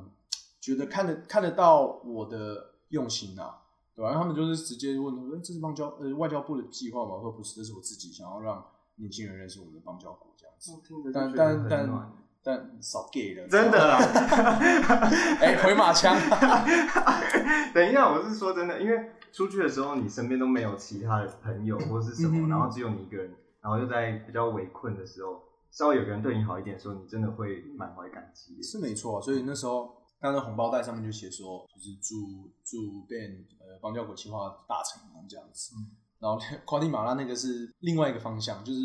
[0.60, 3.58] 觉得看得看得到我的用心啊，
[3.94, 7.14] 对吧、然后他们就是直接问我说，哎、这是邦交呃外交部的计划吗？
[7.16, 8.64] 我说不是，这是我自己想要让
[8.96, 10.72] 年轻人认识我们的邦交国这样子。
[10.72, 13.98] 我听着就但觉得很但但暖但少 gay 了，真的啦。
[15.40, 16.16] 哎、回马枪，
[17.74, 28.62] 等一下，我是说真的，因为出去的时候你身边都没有其他的朋友或是什么，嗯然后只有你一个人，然后又在比较围困的时候，稍微有个人对你好一点的时候，你真的会满怀感激。
[28.62, 35.74] 是没错，所以那时候他的红包袋上面就写说，就是祝祝 Ben 呃邦交国计划大成功这样子。
[35.76, 38.80] 嗯然后瓜地马拉那个是另外一个方向，就是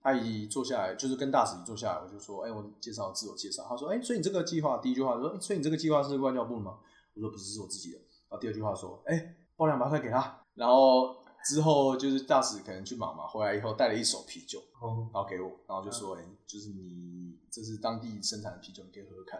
[0.00, 3.62] 他一坐下来，就是跟大使一坐下来，我就说，哎、我介绍自我介绍。
[3.68, 6.78] 他说，哎、所以你这个计划第一句话说，哎、所以你这个计划是外交部吗？
[7.14, 7.98] 我说不是，是我自己的。
[7.98, 10.40] 然后第二句话说，哎、包两百块给他。
[10.54, 19.38] 然后之后就是大使可能去忙嘛，回来以后带了一手啤酒，哦，然后给我，然后就说：“哎、就是你这是当地生产的啤酒，你可以喝喝看。”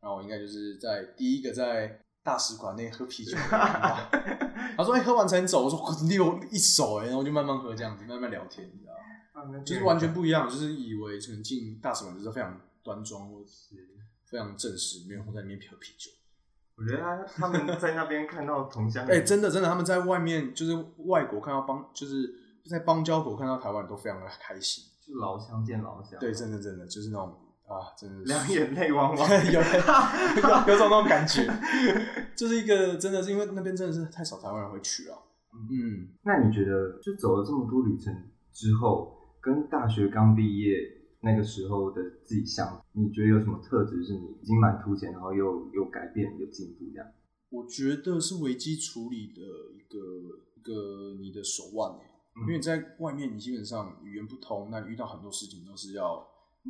[0.00, 3.36] 然后我应该就是在第一个在大使馆内喝啤酒。
[4.76, 9.00] 他说：“哎、喝完才能走。”我说：“我六一手哎、然后我就慢慢喝这样子，慢慢聊天，你知道吗？
[9.32, 13.88] 啊就是完全不一样，就是以为可能进大使馆就是非常端庄或是。
[14.30, 16.08] 非常正式，没有在里面喝啤酒。
[16.76, 22.32] 我觉得他他们在那边看到同乡哎、人，真的真的，他们在外面就是外国看到邦，就是
[22.64, 24.84] 在邦交国看到台湾人都非常的开心。
[25.04, 27.36] 就老乡见老乡，对，真的真的就是那种
[27.70, 29.28] 啊，真的是两眼泪汪汪。
[29.46, 31.46] 有 有有种那种感觉，
[32.34, 35.16] 就是一个真的是因为那边真的是太少台湾人会去啊。
[35.52, 38.12] 嗯，那你觉得，就走了这么多旅程
[38.52, 40.76] 之后，跟大学刚毕业
[41.22, 47.06] 那个时候的自己相，你觉得有什么特质是你已经蛮凸显，然后又有改变、有进步这样？
[47.50, 49.42] 我觉得是危机处理的
[49.74, 49.98] 一个
[50.54, 52.06] 一个你的手腕欸
[52.36, 56.24] 嗯因为你在外面你基本上语言不通，那你遇到很多事情都是要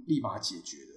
[0.07, 0.92] 立马解决的。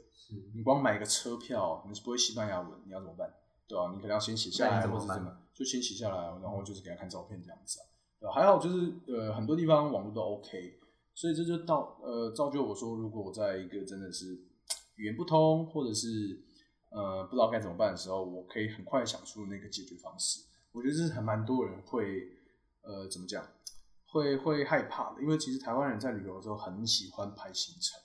[0.55, 3.31] 你光买个车票，你是不会西班牙文，你要怎么办？
[3.67, 8.31] 对啊、你可能要先写下来，或者怎么，就先写下来，然后就是给他看照片这样子啊。
[8.33, 10.79] 还好就是呃很多地方网络都 OK，
[11.13, 14.33] 所以这就到呃造就我说，如果我在一个真的是
[14.95, 16.41] 语言不通，或者是
[16.89, 20.41] 呃不知道该怎么办的时候，我可以很快想出那个解决方式。
[20.71, 22.27] 我觉得这是还蛮多人会
[22.81, 23.47] 呃怎么讲，
[24.07, 27.99] 会会害怕的，因为其实台湾人在旅游的时候很喜欢排行程，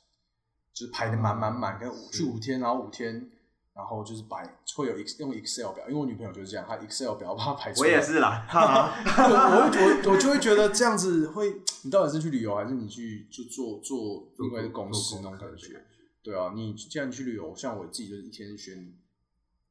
[0.78, 3.28] 就是排的满满满，跟五去五天，然后五天，
[3.74, 4.44] 然后就是摆
[4.76, 7.86] 会有 Ex 用 Excel 表，因为我女朋友就是这样，她 Excel 表把它排出我。
[7.86, 15.84] 也是啦 哈哈我我会我我就会觉得这样子会，你到底是去旅游还是你去就做做另外一个公司那种感觉？
[16.22, 18.94] 对啊，你既然去旅游，像我自己就是一天选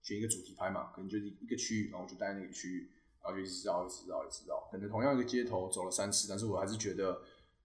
[0.01, 2.91] 选一个主题拍嘛，可能就是一个区域，然后我就待在那个区域，
[3.23, 4.67] 然后就一直绕，一直绕，一直绕。
[4.71, 7.21] 可能同样一个街头走了三次，但是我还是觉得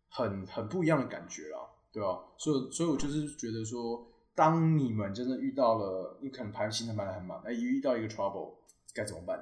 [0.09, 1.59] 很很不一样的感觉啦，
[1.92, 8.55] 对啊，所以所以我就是觉得说，当你们真的遇到了，你可能排行程排的很满，哎，一遇到一个 trouble
[8.94, 9.38] 该怎么办？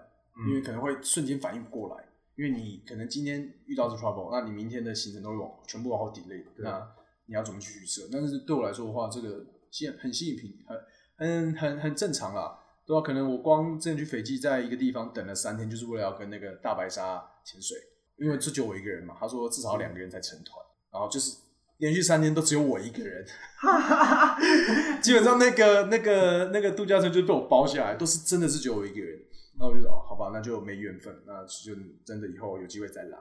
[0.49, 6.87] 因为可能会瞬间反应不过来，因为你可能今天遇到这 trouble，那你明天的行程都会往全部往后 delay，那
[7.27, 8.09] 你要怎么去预测？
[8.11, 12.59] 但是对我来说的话，这个现很吸引平，很很很很正常啦。
[12.87, 17.77] 对啊，可能我光之前去斐济，在一个地方等了三天，就是为了要跟那个大白鲨潜水，
[18.17, 19.15] 因为这就我一个人嘛。
[19.21, 21.37] 他说至少两个人才成团，然后就是
[21.81, 23.27] 连续三天都只有我一个人，
[25.03, 29.19] 基本上那个那个那个度假村就被我包下来，都是真的是只有我一个人。
[29.59, 33.19] 那我就说哦，好吧，那就没缘分，那就真的以后有机会再来，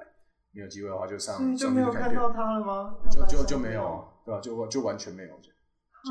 [0.52, 2.95] 没有机会的话就上就没有看到他了吗？
[3.10, 5.50] 就就就没有，对吧、就就完全没有，就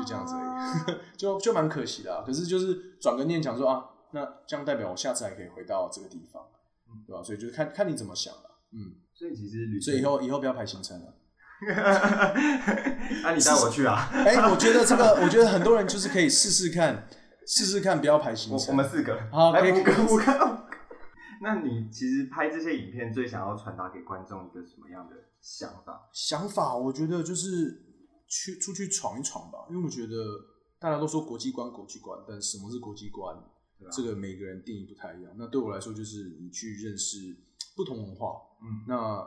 [0.01, 2.23] 就这样子而已， 就就蛮可惜的、啊。
[2.25, 6.43] 可是就是转个念想说啊，那这样代表我下次还可以回到这个地方，
[7.07, 11.13] 对吧、所以就是看看你怎么想了、嗯，所以其实旅所以以后以后不要排行程了。
[13.23, 14.09] 啊，你带我去啊！
[14.13, 17.07] 哎、我觉得这个，我觉得很多人就是可以试试看，
[17.45, 18.69] 试试看，不要排行我程。
[18.69, 20.67] 我们四个，好五个可以五个。
[21.41, 26.09] 那你其实拍这些影片，最想要传达给观众一个什么样的想法？
[26.13, 27.81] 想法，我觉得就是
[28.27, 30.15] 去出去闯一闯吧，因为我觉得
[30.79, 33.35] 大家都说国际观，国际观，但什么是国际观？
[33.91, 35.31] 这个每个人定义不太一样。
[35.37, 37.17] 那对我来说，就是你去认识
[37.77, 39.25] 不同文化，嗯那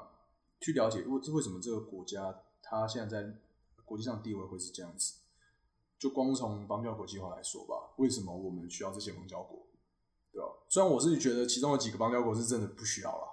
[0.62, 3.35] 去了解为为什么这个国家它现在在
[3.85, 5.16] 国际上地位会是这样子。
[5.98, 9.66] 就光从邦交国际化来说吧，为什么我们需要这些邦交国？
[10.33, 10.48] 对吧？
[10.68, 13.29] 虽然我自己觉得其中有几个邦交国是真的不需要了，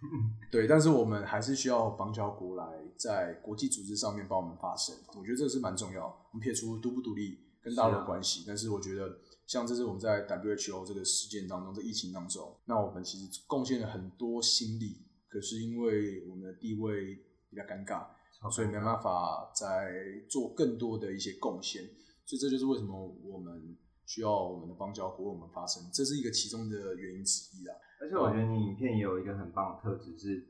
[0.50, 2.64] 对，但是我们还是需要邦交国来
[2.96, 6.06] 在国际组织上面帮我们发声，我觉得这是蛮重要。
[6.06, 15.03] 我们撇除独不独立跟大陆的关系，但是我觉得像这是我们在 WHO 这个事件当中，这疫情当中，那我们其实贡献了很多心力，
[15.34, 17.16] 可是因为我们的地位
[17.50, 18.06] 比较尴尬，
[18.52, 19.92] 所以没办法再
[20.30, 21.82] 做更多的一些贡献，
[22.24, 27.74] 所以这就是为什么我们需要我们的邦交国为我们发声，这是一个其中的原因之一啊。
[28.00, 30.46] 而且我觉得你影片也有一个很棒的特质是，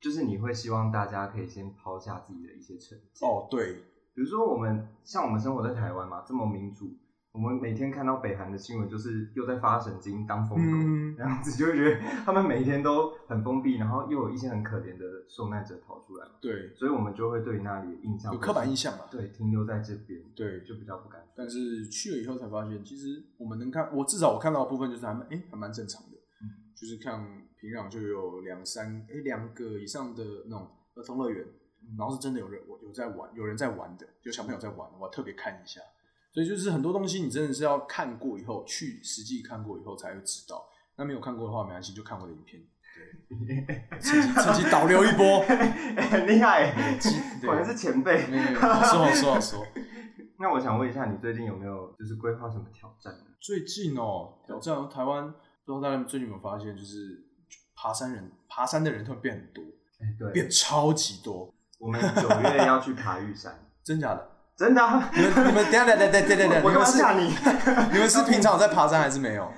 [0.00, 3.28] 就是你会希望大家可以先抛下自己的一些成见。
[3.28, 3.82] 哦，对，
[4.14, 6.96] 比如说我们像我们生活在台湾嘛，这么民主，
[7.32, 19.06] 我们每天看到北韩的新闻，就是又在发神经当疯狗，嗯 这样子就会觉得他们每一天都很封闭，然后又有一些很可怜的受难者跑出来嘛，对，所以我们就会对那里的印象有刻板印象嘛。
[19.10, 21.26] 对停留在这边，对就比较不敢。
[21.34, 27.18] 但是去了以后才发现，其实我们能看，我至少我看到的部分就是还蛮哎、还蛮正常的，嗯就是看
[27.56, 31.42] 平壤就有两三哎两个以上的那种儿童乐园，
[31.80, 35.80] 嗯然后是真的有人我有在玩，有人在玩的，有小朋友在玩，我特别看一下。
[36.32, 40.66] 所以就是很多东西你真的是要看过以后，去实际看过以后才会知道。
[40.96, 42.62] 那没有看过的话，没关系，就看我的影片，
[43.28, 45.40] 对， 趁机趁机导流一波，
[46.10, 46.72] 很厉害，
[47.40, 48.26] 对果然是前辈。
[48.54, 49.66] 说好说好说。
[50.38, 53.24] 那我想问一下，你最近有没有就是规划什么挑战呢？
[53.40, 55.30] 最近哦，挑战台湾，
[55.64, 57.24] 不知道大家最近有没有发现，就是
[57.76, 59.62] 爬山人爬山的人突然变很多，
[60.00, 64.31] 哎，对，变超级多，我们九月要去爬玉山， 真假的？
[64.56, 69.50] 真的啊、你们你们等下等一下等下等下等下，我你们是刚吓你，你们是 平常有在爬山还是没有？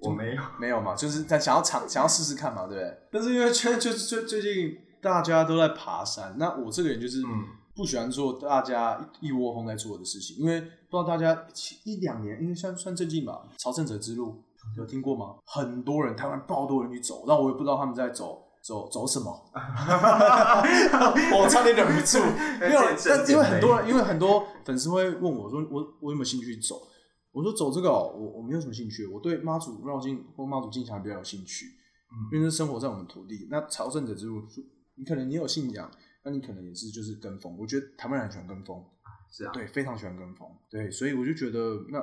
[0.00, 0.42] 我没有。
[0.58, 2.98] 没有嘛，就是在想要尝想要试试看嘛，对不对？
[3.12, 11.46] 但是因为最就是最最近大家都在爬山，那我这个人就是嗯不喜欢做大家一一窝蜂在做的事情，因为不知道大家
[11.84, 14.42] 一两年，因为算算最近吧，朝圣者之路
[14.76, 15.36] 有听过吗？
[15.46, 18.42] 很多人台湾爆多人去走，但我也不知道他们在走。
[18.62, 19.30] 走走什么？
[21.32, 22.18] 我差点忍不住，
[22.60, 26.86] 没有，但因为很多人，因为很多粉丝会问我说，我我有没有兴趣走？
[27.32, 31.66] 我说走这个、哦，我我没有什么兴趣，我对妈祖绕境或妈祖进香比较有兴趣，
[32.10, 33.46] 嗯因为是生活在我们土地。
[33.50, 34.42] 那朝圣者之路，
[34.96, 35.88] 你可能你有信仰，
[36.24, 37.56] 那你可能也是就是跟风。
[37.56, 38.84] 我觉得台湾人很喜欢跟风，
[39.30, 41.98] 是啊，对，非常喜欢跟风，对，所以我就觉得，那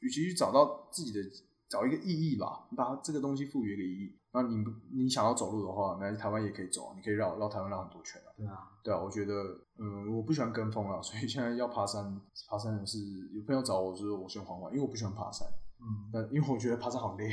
[0.00, 1.18] 与其去找到自己的
[1.68, 4.19] 找一个意义吧，你把它这个东西赋予一个意义。
[4.32, 8.30] 那你不你想要走路的话，那台湾也可以走，你可以绕绕台湾绕很多圈啊。
[8.36, 9.34] 对啊，对啊，我觉得，
[9.78, 12.98] 嗯，我不喜欢跟风啊，所以现在要爬山，爬山的是
[13.32, 15.46] 有朋友找我，就是我先缓缓，因为我不喜欢爬山。
[15.82, 17.30] 嗯，但因为我觉得爬山好累，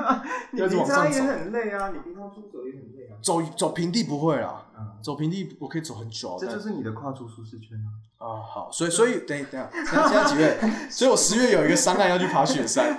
[0.52, 3.16] 你要一直平常也往上走很累啊，你平常出走也很累啊。
[3.22, 7.88] 走走平地不会啦，嗯，走平地我可以走很久，但这就是你的跨出舒适圈啊。
[8.20, 10.58] 啊，好，所以所以等一等一下，现在现在几月？
[10.90, 12.94] 所以我十月有一个商案要去爬雪山，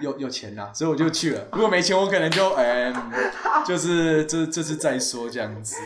[0.00, 1.46] 有有钱呐、所以我就去了。
[1.52, 2.92] 如果没钱，我可能就哎、
[3.66, 5.76] 就是这这次再说这样子。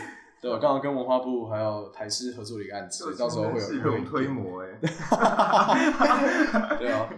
[0.41, 4.67] 对，我刚好跟文化部还有台视合作了一个案子，所以到时候会有是会有容推磨哎，
[6.77, 7.09] 对啊，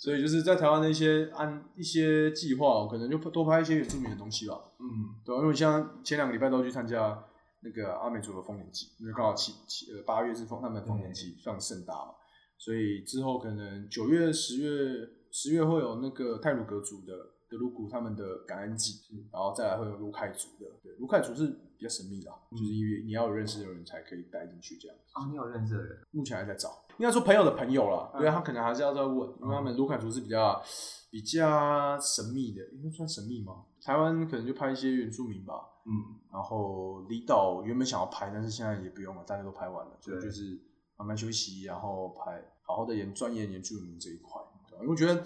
[0.00, 4.58] 所以就是在台湾的一些按一些计划，我可能就多拍一些原住民的东西吧。
[4.78, 7.22] 嗯，对啊，因为像前两个礼拜都去参加
[7.60, 12.14] 那个阿美族的丰年祭，因为刚好七七呃八月是丰他们的丰年祭非常盛大嘛，
[12.56, 17.12] 所以之后可能九月、十月、十月会有那个泰鲁格族的
[17.50, 24.96] 德鲁古他们的感恩祭，然后再来会有卢凯族的，对，卢凯族是比较神秘的啊，就是因为你要有认识的人才可以带进去这样。
[25.12, 30.62] 啊，你有认识的人，目前还在找，应该说朋友的朋友啦，嗯对啊，他可能还是要再问，因为他们卢卡族是比较
[31.10, 33.64] 比较神秘的，应该算神秘吗？
[33.80, 35.54] 台湾可能就拍一些原住民吧，
[35.86, 40.60] 嗯，然后离岛原本想要拍，但是现在也不用了，大家都拍完了，所以就是
[40.98, 44.82] 慢慢休息，然后拍好好的研钻研原住民这一块，对吧？
[44.82, 45.24] 因为我觉得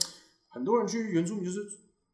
[0.51, 1.61] 很多人去原住民就是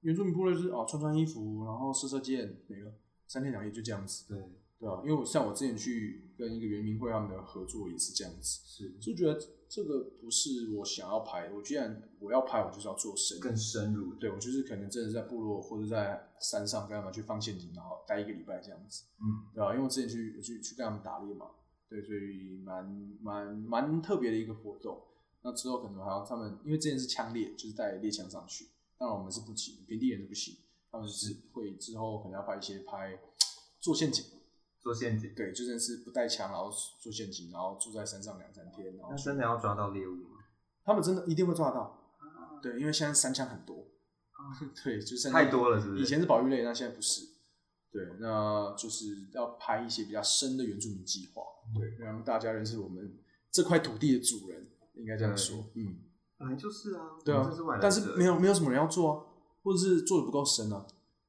[0.00, 2.90] 原住民部落就是哦穿穿衣服，然后射射箭没了，
[3.28, 4.38] 三天两夜就这样子，对，
[4.80, 9.38] 对啊，因为我像我之前去跟一个圆明会他们的合作也是这样子，是就觉得
[9.68, 21.50] 这个不是我想要拍的，我既然我要拍，我就是要做深更深入，对我就是可能真的在部落或者在山上跟他们去放陷阱，然后待一个礼拜这样子，嗯，对啊，因为我之前去有去去跟他们打猎嘛，
[21.88, 22.84] 对，所以蛮
[23.20, 24.98] 蛮蛮特别的一个活动。
[25.42, 28.66] 那之后可能还要他们，因为之前是枪猎，就是带猎枪上去，
[28.98, 30.56] 当然我们是不行，平地人是不行，
[30.90, 33.18] 他们是会之后可能要拍一些拍
[33.80, 34.24] 做陷阱，
[34.80, 40.38] 做陷阱，对，就算是不带枪，然后做陷阱，然后住在山上两三天，然后那真的要抓到猎物吗？
[40.84, 42.12] 他们真的一定会抓得到，
[42.62, 43.86] 对，因为现在山枪很多，
[44.82, 46.02] 对，就 是太多了，是不是？
[46.02, 47.28] 以前是保育类，那现在不是。
[47.92, 51.42] 对，那就是要拍一些比较深的原住民计划，
[51.74, 53.18] 对，让大家认识我们
[53.50, 55.66] 这块土地的主人，应该这样说。
[55.74, 55.98] 嗯，
[56.38, 57.50] 本来就是啊，对啊
[57.82, 59.26] 但是没有没有什么人要做啊，
[59.64, 60.86] 或者是做的不够深啊，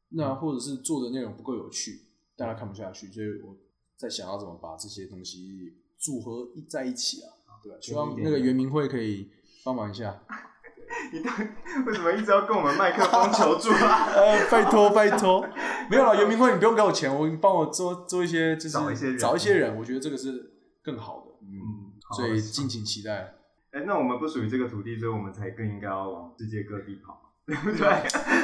[0.09, 2.10] 那或者是做的内容不够有趣，
[2.41, 3.55] 大家看不下去，所以我
[3.95, 9.29] 在想要怎么把这些东西组合一在一起啊，对啊，希望那个圆明会可以
[9.63, 10.19] 帮忙一下。
[11.13, 11.43] 你到底
[11.85, 14.09] 为什么一直要跟我们麦克风求助啊？
[14.17, 15.47] 呃，拜托拜托，
[15.89, 20.51] 没有了，圆明会你不用给我钱，我帮我做做一些，就是找一些人找一些人，我觉得这个是
[20.81, 23.35] 更好的，嗯，所以敬请期待。
[23.71, 27.87] 哎、那我们不属于这个土地，所以我们才更应该要往世界各地跑，对不对？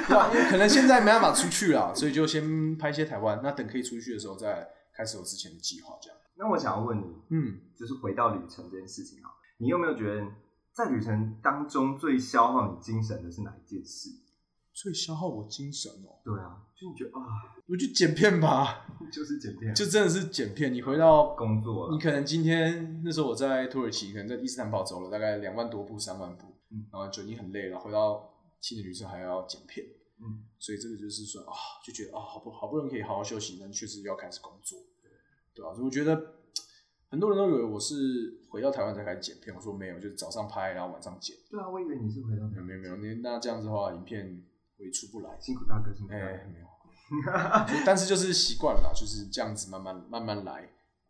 [0.07, 6.17] 对啊， 因为可能现在没办法出去了，所以就先拍一些台湾，那等可以出去的时候再开始我之前的计划，这样。
[6.35, 10.27] 那我想要问你，嗯，就是回到旅程这件事情啊，你有没有觉得
[10.73, 14.09] 在旅程当中最消耗你精神的是哪一件事？
[14.73, 20.71] 最消耗我精神哦，对啊，就你觉得啊，我就剪片吧， 就是剪片，就真的是剪片。
[20.71, 29.85] 你回到工作了你可能今天那时候我在土耳其，可能在伊斯坦堡走了大概两万多步、三万步，嗯然后就已经很累了，回到青年旅社还要剪片，
[30.19, 31.53] 嗯，所以这个就是说啊，
[31.85, 34.79] 就觉得啊，好不好不容易可以好好休息，但确实要开始工作，
[35.53, 36.35] 对吧、所以我觉得
[37.09, 44.43] 很多人都以为我是回到台湾才开始剪片，我说没有，就是早上拍，然后晚上剪，对啊，我以为你是回到没有没有没有，那那这样子的话，影片
[44.77, 46.49] 会出不来，辛苦大哥，辛苦大哎、哥。
[46.51, 46.67] 没有，
[47.85, 50.69] 但是就是习惯了，就是这样子慢慢慢慢来，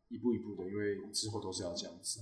[0.10, 2.20] 一步一步的，因为之后都是要这样子。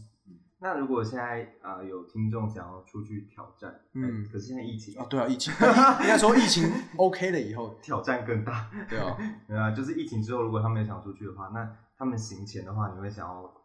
[0.60, 5.54] 那如果现在啊、呃有听众想要出去挑战，嗯嗯，可是现在疫情啊，对啊，疫情
[6.02, 6.63] 应该说疫情
[6.98, 13.63] OK 了以后，挑战更大，对啊， 对啊，就是疫情之后，如果他们也想出去的话，那他们行前的话，你会想要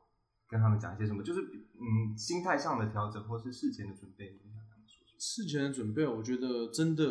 [0.49, 1.23] 跟他们讲一些什么？
[1.23, 5.07] 就是嗯，心态上的调整，或是事前的准备，你想跟他们说？
[5.19, 7.05] 事前的准备，我觉得真的，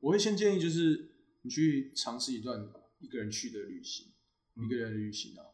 [0.00, 1.10] 我会先建议就是
[1.42, 2.60] 你去尝试一段
[2.98, 4.08] 一个人去的旅行，
[4.56, 5.46] 一个人的旅行啊，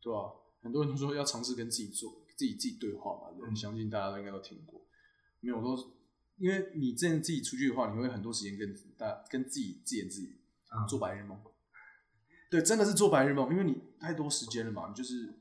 [0.00, 0.30] 对吧、
[0.62, 4.86] 很多人都说要尝试跟自己做自己自己对话嘛，对嗯相信大家都应该都听过。
[5.40, 5.94] 没有，我都
[6.38, 11.40] 因为你之前自己出去的话，你会很多时间跟大跟自己自言自语，啊做白日梦。
[12.50, 15.34] 对，真的是做白日梦，因为你太多时间了嘛，你就是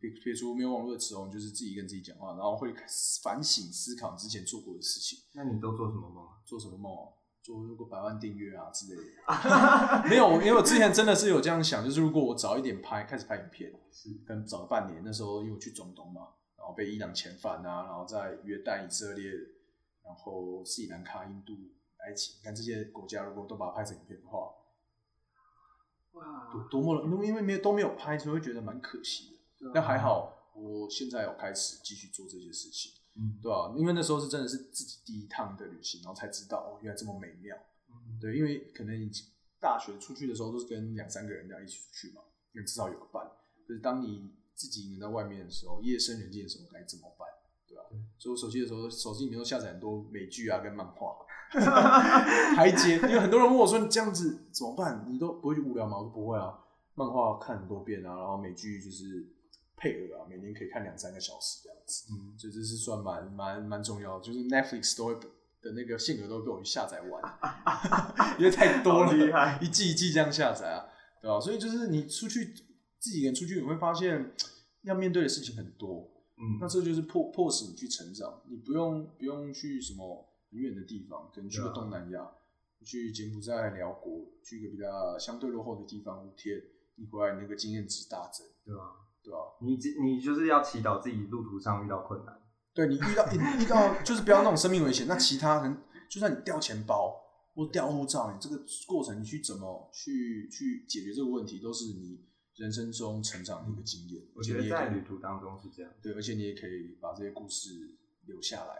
[0.00, 2.74] 撇撇除没有网络的时候，你就是自己跟自己讲话，然后会
[3.22, 5.18] 反省思考之前做过的事情。
[5.34, 6.40] 那你都做什么梦啊？
[6.44, 7.12] 做什么梦哦？
[7.44, 19.30] 做如果百万订阅啊之类的， 没有，因为我之前真的是有这样想，就是如果我早一点拍，开始拍影片，是跟早个半年，那时候因为我去中东嘛，然后被伊朗遣返啊，然后在约旦、以色列，
[20.02, 21.52] 然后斯里兰卡、印度、
[21.98, 24.48] 埃及，你看这些国家如果都把它拍成影片的话，
[26.12, 29.70] 哇多多么因为因为没有都没有拍，所以会觉得蛮可惜的。
[29.74, 32.92] 但还，好，我现在有开始继续做这些事情。
[33.16, 37.56] 嗯，对啊，因为那时候是真的是自己第一趟的旅行，然后才知道哦，原来这么美妙。
[37.88, 39.10] 嗯对，因为可能你
[39.60, 43.24] 大学出去的时候都是跟两三个人这样一起出去嘛，因为至少有个伴。
[43.66, 47.28] 可是当你自自己一个人在外面的时候，夜深人静的时候该怎么办，
[47.68, 47.82] 对吧、
[48.18, 51.16] 所以我手机的时候，手机里面都下载很多美剧啊跟漫画，
[52.56, 52.96] 台阶。
[52.96, 55.04] 因为很多人问我说你这样子怎么办？
[55.08, 55.98] 你都不会无聊吗？
[55.98, 56.58] 我说不会啊，
[56.94, 59.26] 漫画看很多遍啊，然后美剧就是
[59.76, 62.06] 配额啊，每年可以看两三个小时这样子。
[62.12, 65.14] 嗯，所以这是算蛮蛮蛮重要的，就是 Netflix 都会
[65.60, 67.22] 的那个限额都会被我去下载完，
[68.38, 69.56] 因为太多好厉害。
[69.56, 70.86] 了，一季一季这样下载啊，
[71.22, 72.54] 对吧、所以就是你出去
[72.98, 74.34] 自己一个人出去，你会发现
[74.82, 76.58] 要面对的事情很多，嗯。
[76.60, 82.30] 那这就是迫迫使你去成长，你不用不用去什么很远的地方，可能去个东南亚，
[82.84, 86.60] 去柬埔寨、辽国，去一个比较相对落后的地方五天，
[86.96, 88.82] 你回来你那个经验值大增，对吧？
[89.24, 92.38] 对啊、你只你就是要祈祷自己路途上遇到困难，
[92.74, 95.76] 对你遇到你遇到就是不要那种生命危险，那其他人
[96.10, 97.16] 就算你掉钱包
[97.54, 102.20] 或掉护照，你这个过程你去怎么去去解决这个问题，都是你
[102.56, 104.22] 人生中成长的一个经验。
[104.36, 107.70] 我觉得在旅途当中是这样，对，而且你也可以把这些故事
[108.26, 108.74] 留下来，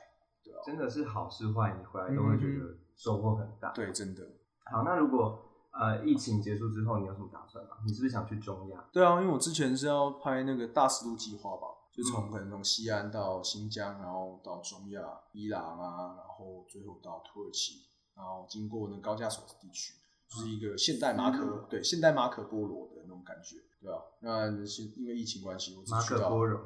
[0.44, 3.72] 对啊，真的是好是坏，你回来都会觉得收获很大。
[3.72, 4.22] 对，真的。
[4.70, 5.43] 好，那如果
[5.74, 7.76] 呃疫情结束之后，你有什么打算吗？
[7.84, 8.84] 你是不是想去中亚？
[8.92, 15.02] 对啊，因为我之前是要拍那个大丝路计划吧，就从嗯可能从西安到新疆，然后到中亚、
[15.32, 17.82] 伊朗啊，然后最后到土耳其，
[18.14, 19.94] 然后经过那高加索地区，
[20.28, 26.60] 就是一个现代马可、嗯对现代马可波罗的那种感觉，对啊、那现因为疫情关系，我只去到可波罗，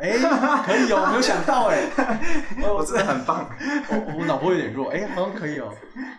[0.00, 0.18] 哎、
[0.64, 1.88] 可以哦， 没有想到哎、
[2.62, 3.48] 哦我真的很棒。
[3.88, 5.74] 我我脑波有点弱，哎、好像可以哦、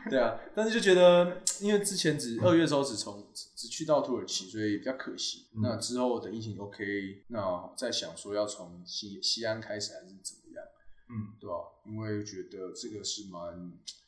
[0.10, 5.48] 对啊，但是就觉得，因为之前只二月的时候只从只只去到土耳其，所以比较可惜。
[5.56, 5.62] 嗯。
[5.62, 10.64] 那之后等疫情 OK，那再想说要从西西安开始还是怎么样，
[11.10, 13.54] 嗯，对吧、因为觉得这个是蛮，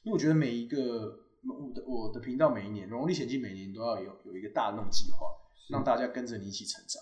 [0.04, 5.28] 因为我觉得每一个我的我的频道每一年《荣历险记》每年都要有有一个大的那种计划，
[5.70, 7.02] 让大家跟着你一起成长。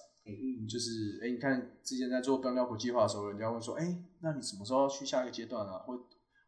[0.68, 5.80] 就是哎、诶你看之前在做标标国计划的时候，人家会说，哎、那你什么时候要去下一个阶段啊？
[5.80, 5.96] 会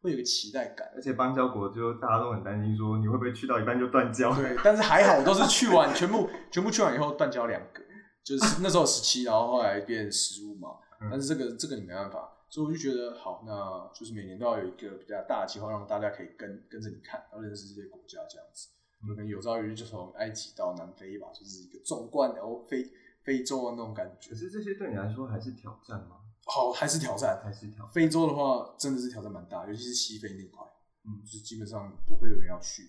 [0.01, 0.89] 会有个期待感。
[0.95, 4.33] 而且邦交国就大家都很担心说你会不会去到一半就断交？
[4.35, 7.81] 对，但是还好，我都是去完全部全部去完以后断交两个，
[8.23, 10.69] 就是 那时候十七，然后后来变十五嘛。
[11.01, 18.69] 嗯但是这个这个你没办法，所以我就觉得好，那就是每年都要有一个比较大的计划，让大家可以跟跟着你看，然后认识这些国家这样子。
[19.01, 22.81] 我们可能有朝一日就从埃及到南非吧，就是一个纵贯的欧非
[23.25, 24.35] 非洲的那种感觉可。
[24.35, 26.17] 是这些对你来说还是挑战吗？
[26.45, 27.41] 好，还是挑战。
[27.43, 27.93] 还是挑战？
[27.93, 30.63] 非洲的话，真的是挑战蛮大，尤其是西非那块，
[31.03, 32.83] 嗯就是基本上不会有人要去。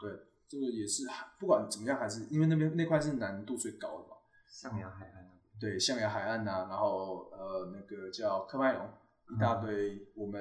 [0.00, 0.10] 对，
[0.48, 1.04] 这个也是
[1.38, 4.16] 不管怎么样，还是因为那边那块是难度最高的嘛。
[4.50, 5.38] 象牙海岸那边。
[5.60, 8.88] 对，象牙海岸呐、然后呃那个叫科麦隆，
[9.34, 10.40] 一大堆我们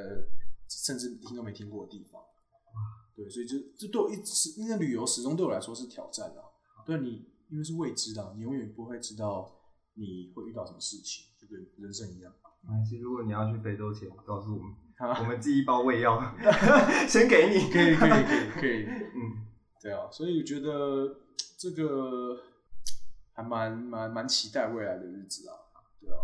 [0.70, 2.22] 甚至听都没听过的地方。
[3.16, 6.44] 对，所以就这对我一直，因为旅游始终对我来说是挑战的、
[6.86, 9.52] 对你，因为是未知的啊，你永远不会知道
[9.94, 12.32] 你会遇到什么事情，就跟人生一样。
[12.62, 16.20] 没关系，如果你要去非洲前，告诉我们，啊我们寄一包胃药，
[17.08, 17.72] 先给你。
[17.72, 18.84] 可以可以可以可以，
[19.16, 19.46] 嗯，
[19.82, 21.18] 对啊，所以我觉得
[21.58, 22.38] 这个
[23.34, 25.54] 还蛮蛮蛮期待未来的日子啊，
[26.02, 26.18] 对啊，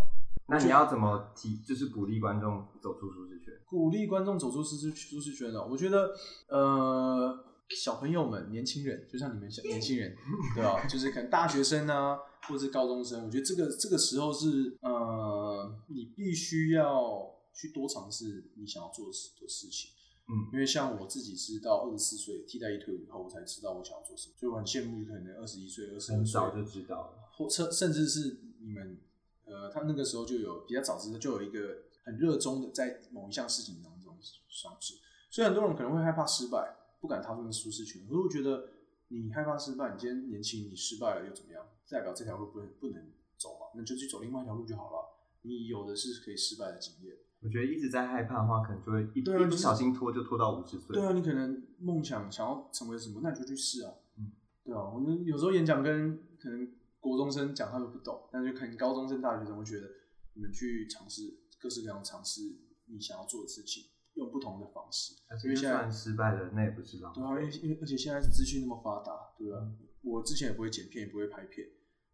[0.47, 3.53] 那你要怎么提，就是鼓励观众走出舒适圈？
[3.65, 5.67] 鼓励观众走出舒适舒适圈哦。
[5.69, 6.13] 我觉得
[6.47, 7.45] 呃，
[7.76, 10.15] 小朋友们、年轻人，就像你们小年轻人，
[10.55, 12.17] 对吧、 就是可能大学生啊，
[12.47, 19.91] 或者是高中生，我觉得这个这个时候是呃，你必须要去多尝试你想要做的事的事情。
[20.26, 27.30] 嗯因为像我自己是到二十四岁替代役退伍以后，我才知道我想要做什么，所以我很羡慕可能二十一岁、二十二岁很早就知道了。
[27.36, 28.97] 或甚甚至是你们，
[29.43, 31.59] 呃，他那个时候就有比较早知道，就有一个
[32.05, 34.17] 很热衷的在某一项事情当中
[34.61, 34.93] 尝试。
[35.30, 38.01] 所以很多人可能会害怕失败，不敢踏出那个舒适圈。
[38.07, 38.69] 可是我觉得
[39.09, 41.61] 你害怕失败，你今天年轻，你失败了又怎么样？
[41.89, 45.09] 代表这条路不能不能走嘛，那就去走另外一条路就好了。
[45.41, 47.13] 你有的是可以失败的经验。
[47.41, 50.95] 我觉得一直在害怕的话，可能就会一一不小心拖就拖到五十岁。
[50.95, 53.93] 对啊，你可能梦想想要成为什么，那你就去试啊。
[54.17, 54.31] 嗯，
[54.63, 59.89] 对啊，我们有时候演讲跟可能国中生讲，他们不懂，但是可能高中生、大学生会觉得
[60.35, 63.83] 你们去尝试各式各样的尝试你想要做的事情，
[64.16, 65.14] 用不同的方式。
[65.43, 67.28] 因为现在算失败了，那也不是浪费对。
[67.28, 71.68] 啊，因为因为而且现在资讯那么发达，对啊，我之前也不会剪片，也不会拍片，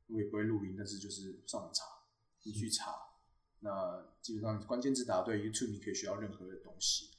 [0.07, 1.83] 我也不会录音，但是就是上网查，
[2.43, 2.93] 你去查，
[3.61, 7.09] 那基本上关键字答对，YouTube 你可以学到任何的东西。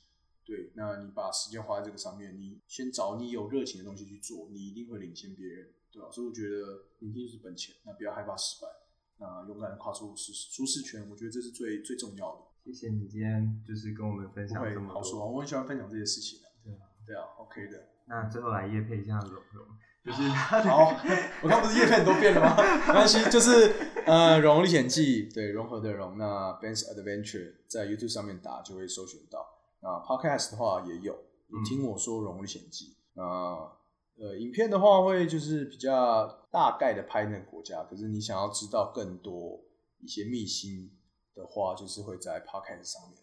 [0.42, 8.66] 对，那你把时间花在这个上面，你先找你有热情的东西去做，你一定会领先别人，对吧、所以我觉得年轻就是本钱，那不要害怕失败，
[9.18, 12.49] 那勇敢的跨出舒舒适圈，我觉得这是最最重要的。
[12.64, 15.32] 谢谢你今天就是跟我们分享这么好说，多。
[15.32, 16.48] 我很喜欢分享这些事情的。
[16.62, 17.88] 对啊，对啊，OK 的。
[18.06, 19.66] 那最后来夜配一下龙龙，
[20.04, 20.94] 就是好，
[21.42, 22.56] 我刚不是叶片都变了吗？
[22.88, 23.72] 没关系，就是
[24.06, 29.46] 呃，《荣荣历险记》对融合的融，那 Ben's Adventure 在 YouTube 上面打就会搜寻到。
[29.80, 31.16] 那 Podcast 的话也有，
[31.48, 32.84] 你听我说《荣荣历险记》。
[33.14, 33.24] 那
[34.22, 39.58] 呃，影片的话会就是比较大概的拍那个国家，可是你想要知道更多
[40.00, 40.90] 一些秘辛
[41.34, 43.18] 的话，就是会在 Podcast 上面。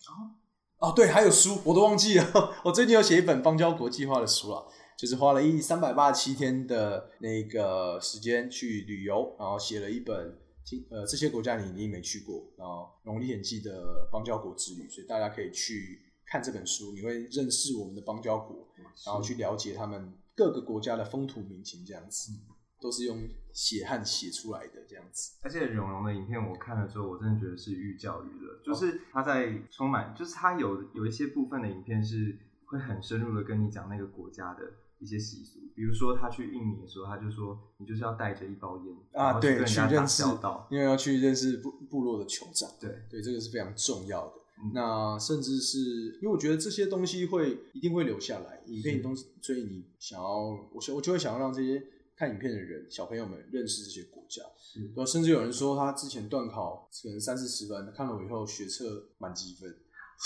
[0.79, 4.67] 哦，对，还有书我都忘记了， 我最近有写一本邦交国计划的书了。
[4.97, 10.35] 就是花了一三百八十七天的那个时间去旅游，然后写了一本
[10.65, 18.67] 听呃这些国家你一定没去过，然后《龙历险记》的邦交国之旅，所以大家可以去看这本书，你会认识我们的邦交国，
[19.05, 22.31] 然后去了解他们各个国家的风土民情，这样子
[22.79, 25.33] 都是用血汗写出来的这样子。
[25.41, 34.63] 而且荣荣的影片我看了之后，我真的觉得是寓教于乐，就是他在充满，就是他有有一些部分的影片是会很深入的跟你讲那个国家的。
[34.99, 40.23] 一些习俗，比如说他去印尼的时候，他就说你就是要带着一包烟啊，对，去认识，
[40.71, 43.03] 因为要去认识部部落的酋长，对。
[43.07, 44.33] 对，这个是非常重要的。
[44.73, 51.79] 那甚至是因为我觉得这些东西会一定会留下来，影片东西，所以你想要，我我就会想要让这些
[52.17, 54.41] 看影片的人，小朋友们认识这些国家。
[54.59, 59.75] 是，甚至有人说他之前断考可能三四十分，看了我以后学测满积分。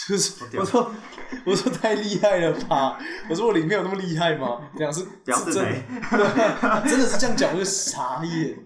[0.08, 0.89] 就是我说
[1.46, 2.98] 我说太厉害了吧！
[3.30, 4.72] 我说我里面有那么厉害吗？
[4.78, 8.58] 这样是是真的 真的是这样讲，我就傻眼。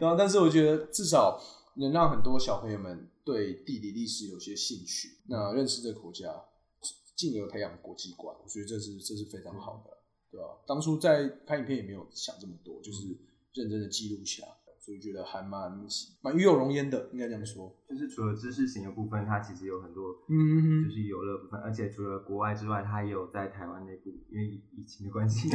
[0.00, 1.38] 然后，但是我觉得至少
[1.74, 6.32] 能让很多小朋友们对地理历史有些兴趣，那认识这个国家，
[7.14, 9.90] 进而培养国际观，我觉得这是这是非常好的，
[10.30, 10.48] 对啊？
[10.66, 13.08] 当初在拍影片也没有想这么多，就是
[13.52, 14.44] 认真的记录下。
[14.90, 15.70] 所以觉得还蛮
[16.20, 17.72] 蛮与有容焉的，应该这样说。
[17.88, 21.60] 就是除了知识型的部分，它其实有很多，嗯，就是游乐部分。
[21.60, 25.48] 而且除了国外之外，它也有在台湾内部，因为疫情的关系，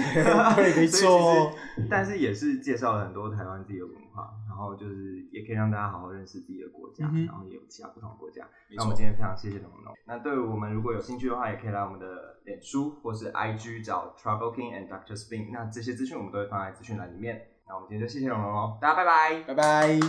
[0.55, 1.51] 对，没 错。
[1.89, 8.47] 但是也是介绍了很多台湾自己的文化，然后就是也可以让大家好好认识自己的国家，然后也有其他不同的国家。
[8.73, 9.93] 那我们今天非常谢谢龙龙。
[10.07, 15.51] 那对于我们如果有兴趣的话，也可以来我们的脸书或是 IG 找 Travel King and Doctor Spin。
[15.51, 17.49] 那这些资讯我们都会放在资讯栏里面。
[17.68, 19.99] 那我们今天就谢谢龙龙喽，大家拜拜，拜拜。